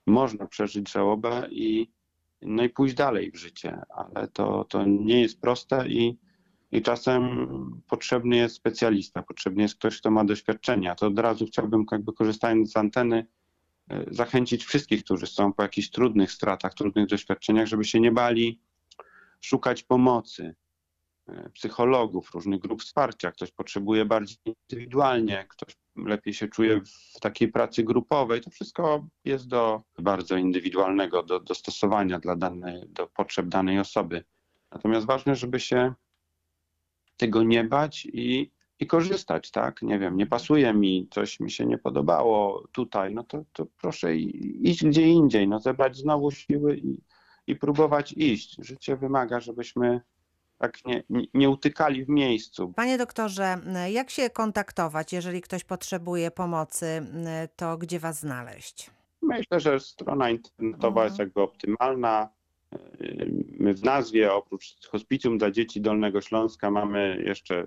Można 0.06 0.48
przeżyć 0.48 0.92
żałobę 0.92 1.48
i, 1.52 1.92
no 2.42 2.64
i 2.64 2.70
pójść 2.70 2.96
dalej 2.96 3.32
w 3.32 3.36
życie, 3.36 3.82
ale 3.90 4.28
to, 4.28 4.66
to 4.70 4.86
nie 4.86 5.22
jest 5.22 5.42
proste 5.42 5.88
i, 5.88 6.18
i 6.72 6.82
czasem 6.82 7.48
potrzebny 7.88 8.36
jest 8.36 8.56
specjalista, 8.56 9.24
potrzebny 9.24 9.64
jest 9.64 9.76
ktoś, 9.76 10.00
kto 10.00 10.12
ma 10.12 10.26
doświadczenia. 10.26 10.96
To 10.96 11.08
od 11.08 11.20
razu 11.20 11.46
chciałbym, 11.46 11.86
jakby 11.92 12.14
korzystając 12.14 12.72
z 12.72 12.78
anteny, 12.78 13.28
e, 13.90 14.06
zachęcić 14.12 14.66
wszystkich, 14.66 15.04
którzy 15.04 15.28
są 15.28 15.54
po 15.54 15.64
jakichś 15.64 15.90
trudnych 15.90 16.32
stratach, 16.32 16.74
trudnych 16.74 17.08
doświadczeniach, 17.08 17.68
żeby 17.68 17.86
się 17.86 18.00
nie 18.00 18.12
bali 18.12 18.62
szukać 19.42 19.84
pomocy 19.84 20.56
e, 21.28 21.50
psychologów, 21.50 22.32
różnych 22.34 22.60
grup 22.60 22.82
wsparcia. 22.82 23.32
Ktoś 23.32 23.52
potrzebuje 23.52 24.06
bardziej 24.06 24.38
indywidualnie, 24.46 25.46
ktoś 25.50 25.76
lepiej 25.96 26.34
się 26.34 26.48
czuje 26.48 26.82
w 27.16 27.20
takiej 27.20 27.48
pracy 27.48 27.84
grupowej. 27.84 28.42
To 28.42 28.50
wszystko 28.50 29.08
jest 29.26 29.48
do 29.48 29.82
bardzo 30.00 30.38
indywidualnego 30.38 31.24
do 31.24 31.40
dostosowania 31.40 32.20
dla 32.20 32.36
danej, 32.36 32.84
do 32.90 33.08
potrzeb 33.08 33.48
danej 33.48 33.80
osoby. 33.80 34.24
Natomiast 34.72 35.06
ważne, 35.06 35.36
żeby 35.36 35.60
się 35.60 35.94
tego 37.18 37.44
nie 37.44 37.64
bać 37.64 38.06
i, 38.06 38.52
i 38.80 38.88
korzystać, 38.88 39.52
tak? 39.52 39.82
Nie 39.82 40.00
wiem, 40.00 40.18
nie 40.18 40.26
pasuje 40.26 40.74
mi, 40.74 41.08
coś 41.12 41.40
mi 41.40 41.52
się 41.52 41.66
nie 41.66 41.78
podobało 41.78 42.68
tutaj, 42.72 43.14
no 43.14 43.24
to, 43.24 43.44
to 43.54 43.66
proszę 43.82 44.16
iść 44.16 44.86
gdzie 44.86 45.08
indziej, 45.08 45.48
no 45.48 45.60
zebrać 45.60 45.98
znowu 45.98 46.32
siły 46.32 46.78
i, 46.78 47.02
i 47.48 47.56
próbować 47.56 48.14
iść. 48.18 48.58
Życie 48.60 48.96
wymaga, 48.96 49.40
żebyśmy 49.40 50.02
tak 50.58 50.86
nie, 50.86 51.04
nie, 51.34 51.50
utykali 51.50 52.06
w 52.06 52.10
miejscu. 52.10 52.74
Panie 52.76 52.98
doktorze, 52.98 53.58
jak 53.92 54.10
się 54.10 54.30
kontaktować, 54.30 55.14
jeżeli 55.14 55.42
ktoś 55.42 55.64
potrzebuje 55.64 56.32
pomocy, 56.32 57.08
to 57.56 57.78
gdzie 57.78 58.00
was 58.00 58.20
znaleźć? 58.20 58.92
Myślę, 59.22 59.60
że 59.60 59.80
strona 59.80 60.30
internetowa 60.30 61.04
jest 61.04 61.20
jakby 61.20 61.42
optymalna. 61.42 62.30
My 63.60 63.74
w 63.74 63.84
nazwie 63.84 64.34
oprócz 64.34 64.88
Hospicjum 64.88 65.38
dla 65.38 65.52
Dzieci 65.52 65.82
Dolnego 65.82 66.22
Śląska 66.22 66.72
mamy 66.72 67.24
jeszcze 67.26 67.66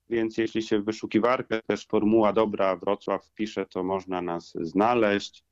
Więc 0.10 0.38
jeśli 0.38 0.64
się 0.64 0.80
w 0.80 0.86
wyszukiwarkę 0.86 1.62
też 1.68 1.88
Formuła 1.88 2.34
Dobra 2.34 2.76
Wrocław 2.76 3.26
wpisze, 3.26 3.66
to 3.66 3.84
można 3.84 4.22
nas 4.22 4.54
znaleźć. 4.62 5.44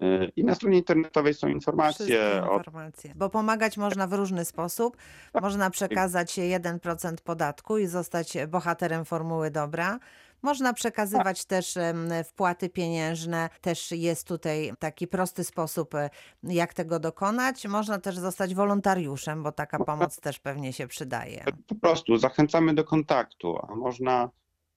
Yy, 0.00 0.32
I 0.36 0.44
na 0.44 0.54
stronie 0.54 0.78
internetowej 0.78 1.34
są 1.34 1.48
informacje 1.48 2.44
o 2.50 2.56
informacje. 2.56 3.12
Bo 3.16 3.30
pomagać 3.30 3.76
można 3.76 4.06
w 4.06 4.12
różny 4.12 4.44
sposób. 4.44 4.96
Można 5.40 5.70
przekazać 5.70 6.38
1% 6.38 7.14
podatku 7.24 7.78
i 7.78 7.86
zostać 7.86 8.38
bohaterem 8.48 9.04
formuły 9.04 9.50
dobra. 9.50 9.98
Można 10.42 10.72
przekazywać 10.72 11.44
też 11.44 11.76
em, 11.76 12.08
wpłaty 12.24 12.68
pieniężne. 12.68 13.48
Też 13.60 13.92
jest 13.92 14.28
tutaj 14.28 14.72
taki 14.78 15.08
prosty 15.08 15.44
sposób, 15.44 15.94
e, 15.94 16.10
jak 16.42 16.74
tego 16.74 17.00
dokonać. 17.00 17.66
Można 17.66 17.98
też 17.98 18.18
zostać 18.18 18.54
wolontariuszem, 18.54 19.42
bo 19.42 19.52
taka 19.52 19.84
pomoc 19.84 20.20
też 20.20 20.38
pewnie 20.38 20.72
się 20.72 20.86
przydaje. 20.86 21.44
po 21.66 21.74
prostu 21.74 22.16
zachęcamy 22.16 22.74
do 22.74 22.84
kontaktu, 22.84 23.58
a 23.68 23.74
można 23.74 24.30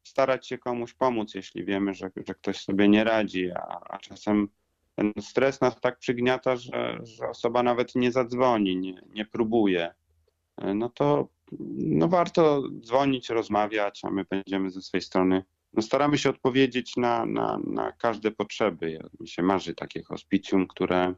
starać 0.03 0.47
się 0.47 0.57
komuś 0.57 0.93
pomóc, 0.93 1.35
jeśli 1.35 1.65
wiemy, 1.65 1.93
że, 1.93 2.11
że 2.27 2.33
ktoś 2.33 2.57
sobie 2.57 2.89
nie 2.89 3.03
radzi, 3.03 3.51
a, 3.51 3.79
a 3.89 3.97
czasem 3.97 4.47
ten 4.95 5.13
stres 5.21 5.61
nas 5.61 5.79
tak 5.81 5.99
przygniata, 5.99 6.55
że, 6.55 6.99
że 7.03 7.29
osoba 7.29 7.63
nawet 7.63 7.95
nie 7.95 8.11
zadzwoni, 8.11 8.77
nie, 8.77 9.01
nie 9.13 9.25
próbuje. 9.25 9.93
No 10.75 10.89
to 10.89 11.27
no 11.77 12.07
warto 12.07 12.63
dzwonić, 12.81 13.29
rozmawiać, 13.29 14.01
a 14.05 14.09
my 14.09 14.25
będziemy 14.29 14.69
ze 14.69 14.81
swojej 14.81 15.01
strony. 15.01 15.43
No 15.73 15.81
staramy 15.81 16.17
się 16.17 16.29
odpowiedzieć 16.29 16.97
na, 16.97 17.25
na, 17.25 17.59
na 17.67 17.91
każde 17.91 18.31
potrzeby. 18.31 18.91
Ja- 18.91 19.09
Mi 19.19 19.27
się 19.27 19.43
marzy 19.43 19.75
takie 19.75 20.03
hospicjum, 20.03 20.67
które, 20.67 21.13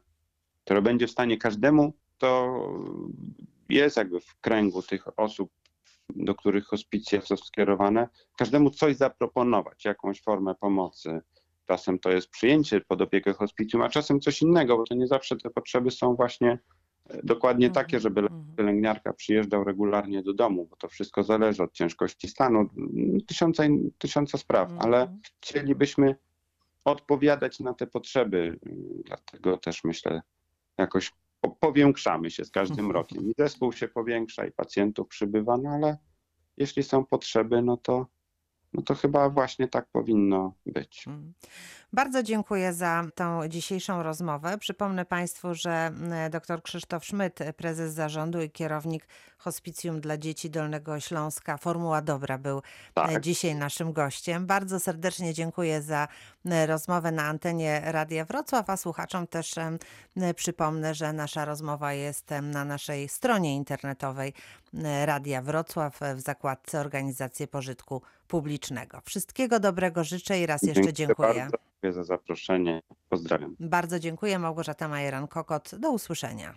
które 0.63 0.81
będzie 0.81 1.07
w 1.07 1.11
stanie 1.11 1.37
każdemu, 1.37 1.93
to 2.17 2.59
jest 3.69 3.97
jakby 3.97 4.19
w 4.19 4.35
kręgu 4.41 4.81
tych 4.81 5.19
osób, 5.19 5.51
do 6.15 6.35
których 6.35 6.65
hospicje 6.65 7.21
są 7.21 7.37
skierowane, 7.37 8.09
każdemu 8.37 8.69
coś 8.69 8.95
zaproponować, 8.95 9.85
jakąś 9.85 10.21
formę 10.21 10.55
pomocy, 10.55 11.21
Czasem 11.67 11.99
to 11.99 12.11
jest 12.11 12.29
przyjęcie 12.29 12.81
pod 12.81 13.01
opiekę 13.01 13.33
hospicjum, 13.33 13.81
a 13.81 13.89
czasem 13.89 14.19
coś 14.19 14.41
innego, 14.41 14.77
bo 14.77 14.83
to 14.83 14.95
nie 14.95 15.07
zawsze 15.07 15.35
te 15.37 15.49
potrzeby 15.49 15.91
są 15.91 16.15
właśnie 16.15 16.59
e, 17.09 17.19
dokładnie 17.23 17.67
Mhm, 17.67 17.85
takie, 17.85 17.99
żeby 17.99 18.21
mhm. 18.21 18.45
pielęgniarka 18.57 19.13
przyjeżdżał 19.13 19.63
regularnie 19.63 20.23
do 20.23 20.33
domu, 20.33 20.67
bo 20.69 20.75
to 20.75 20.87
wszystko 20.87 21.23
zależy 21.23 21.63
od 21.63 21.73
ciężkości 21.73 22.27
stanu, 22.27 22.59
mm, 22.59 23.21
tysiąca, 23.21 23.63
tysiąca 23.97 24.37
spraw, 24.37 24.69
ale 24.79 25.01
Mhm. 25.01 25.19
chcielibyśmy 25.41 26.15
odpowiadać 26.85 27.59
na 27.59 27.73
te 27.73 27.87
potrzeby, 27.87 28.37
mm, 28.65 28.79
dlatego 29.05 29.57
też 29.57 29.83
myślę, 29.83 30.21
jakoś 30.77 31.13
po- 31.41 31.51
powiększamy 31.51 32.31
się 32.31 32.45
z 32.45 32.51
każdym 32.51 32.91
rokiem. 32.97 33.29
I 33.29 33.33
zespół 33.37 33.71
się 33.73 33.87
powiększa, 33.87 34.45
i 34.45 34.51
pacjentów 34.51 35.07
przybywa, 35.07 35.57
no 35.57 35.69
ale 35.69 35.97
jeśli 36.57 36.83
są 36.83 37.05
potrzeby, 37.05 37.61
no 37.61 37.77
to, 37.77 38.07
no 38.75 38.81
to 38.81 38.95
chyba 38.95 39.29
właśnie 39.29 39.67
tak 39.67 39.85
powinno 39.91 40.53
być. 40.65 41.05
Mm. 41.95 42.05
Bardzo 42.05 42.23
dziękuję 42.23 42.73
za 42.73 43.03
tą 43.15 43.47
dzisiejszą 43.47 44.03
rozmowę. 44.03 44.57
Przypomnę 44.57 45.05
Państwu, 45.05 45.53
że 45.53 45.91
dr 46.31 46.61
Krzysztof 46.61 47.05
Szmyt, 47.05 47.39
prezes 47.57 47.93
zarządu 47.93 48.41
i 48.41 48.49
kierownik 48.49 49.07
Hospicjum 49.37 50.01
dla 50.01 50.17
Dzieci 50.17 50.49
Dolnego 50.49 50.99
Śląska, 50.99 51.57
Formuła 51.57 52.01
Dobra, 52.01 52.37
był 52.37 52.57
e, 52.57 52.61
Tak. 52.93 53.21
dzisiaj 53.21 53.55
naszym 53.55 53.93
gościem. 53.93 54.45
Bardzo 54.45 54.79
serdecznie 54.79 55.33
dziękuję 55.33 55.81
za 55.81 56.07
e, 56.45 56.65
rozmowę 56.65 57.11
na 57.11 57.23
antenie 57.23 57.81
Radia 57.85 58.25
Wrocław, 58.25 58.69
a 58.69 58.77
słuchaczom 58.77 59.27
też 59.27 59.57
e, 59.57 60.33
przypomnę, 60.33 60.95
że 60.95 61.13
nasza 61.13 61.45
rozmowa 61.45 61.93
jest 61.93 62.29
na 62.41 62.65
naszej 62.65 63.09
stronie 63.09 63.55
internetowej 63.55 64.33
Radia 65.05 65.41
Wrocław 65.41 65.99
w 66.15 66.19
zakładce 66.19 66.79
Organizacje 66.79 67.47
Pożytku 67.47 68.01
Publicznego. 68.27 69.01
Wszystkiego 69.05 69.59
dobrego 69.59 70.03
życzę 70.03 70.39
i 70.39 70.45
raz 70.45 70.61
jeszcze 70.61 70.93
dziękuję. 70.93 71.47
Bardzo 71.51 71.57
dziękuję 71.85 72.03
za 72.03 72.03
zaproszenie. 72.03 72.81
Pozdrawiam. 73.09 73.55
Bardzo 73.59 73.99
dziękuję. 73.99 74.39
Małgorzata 74.39 74.89
Majeran-Kokot. 74.89 75.79
Do 75.79 75.91
usłyszenia. 75.91 76.55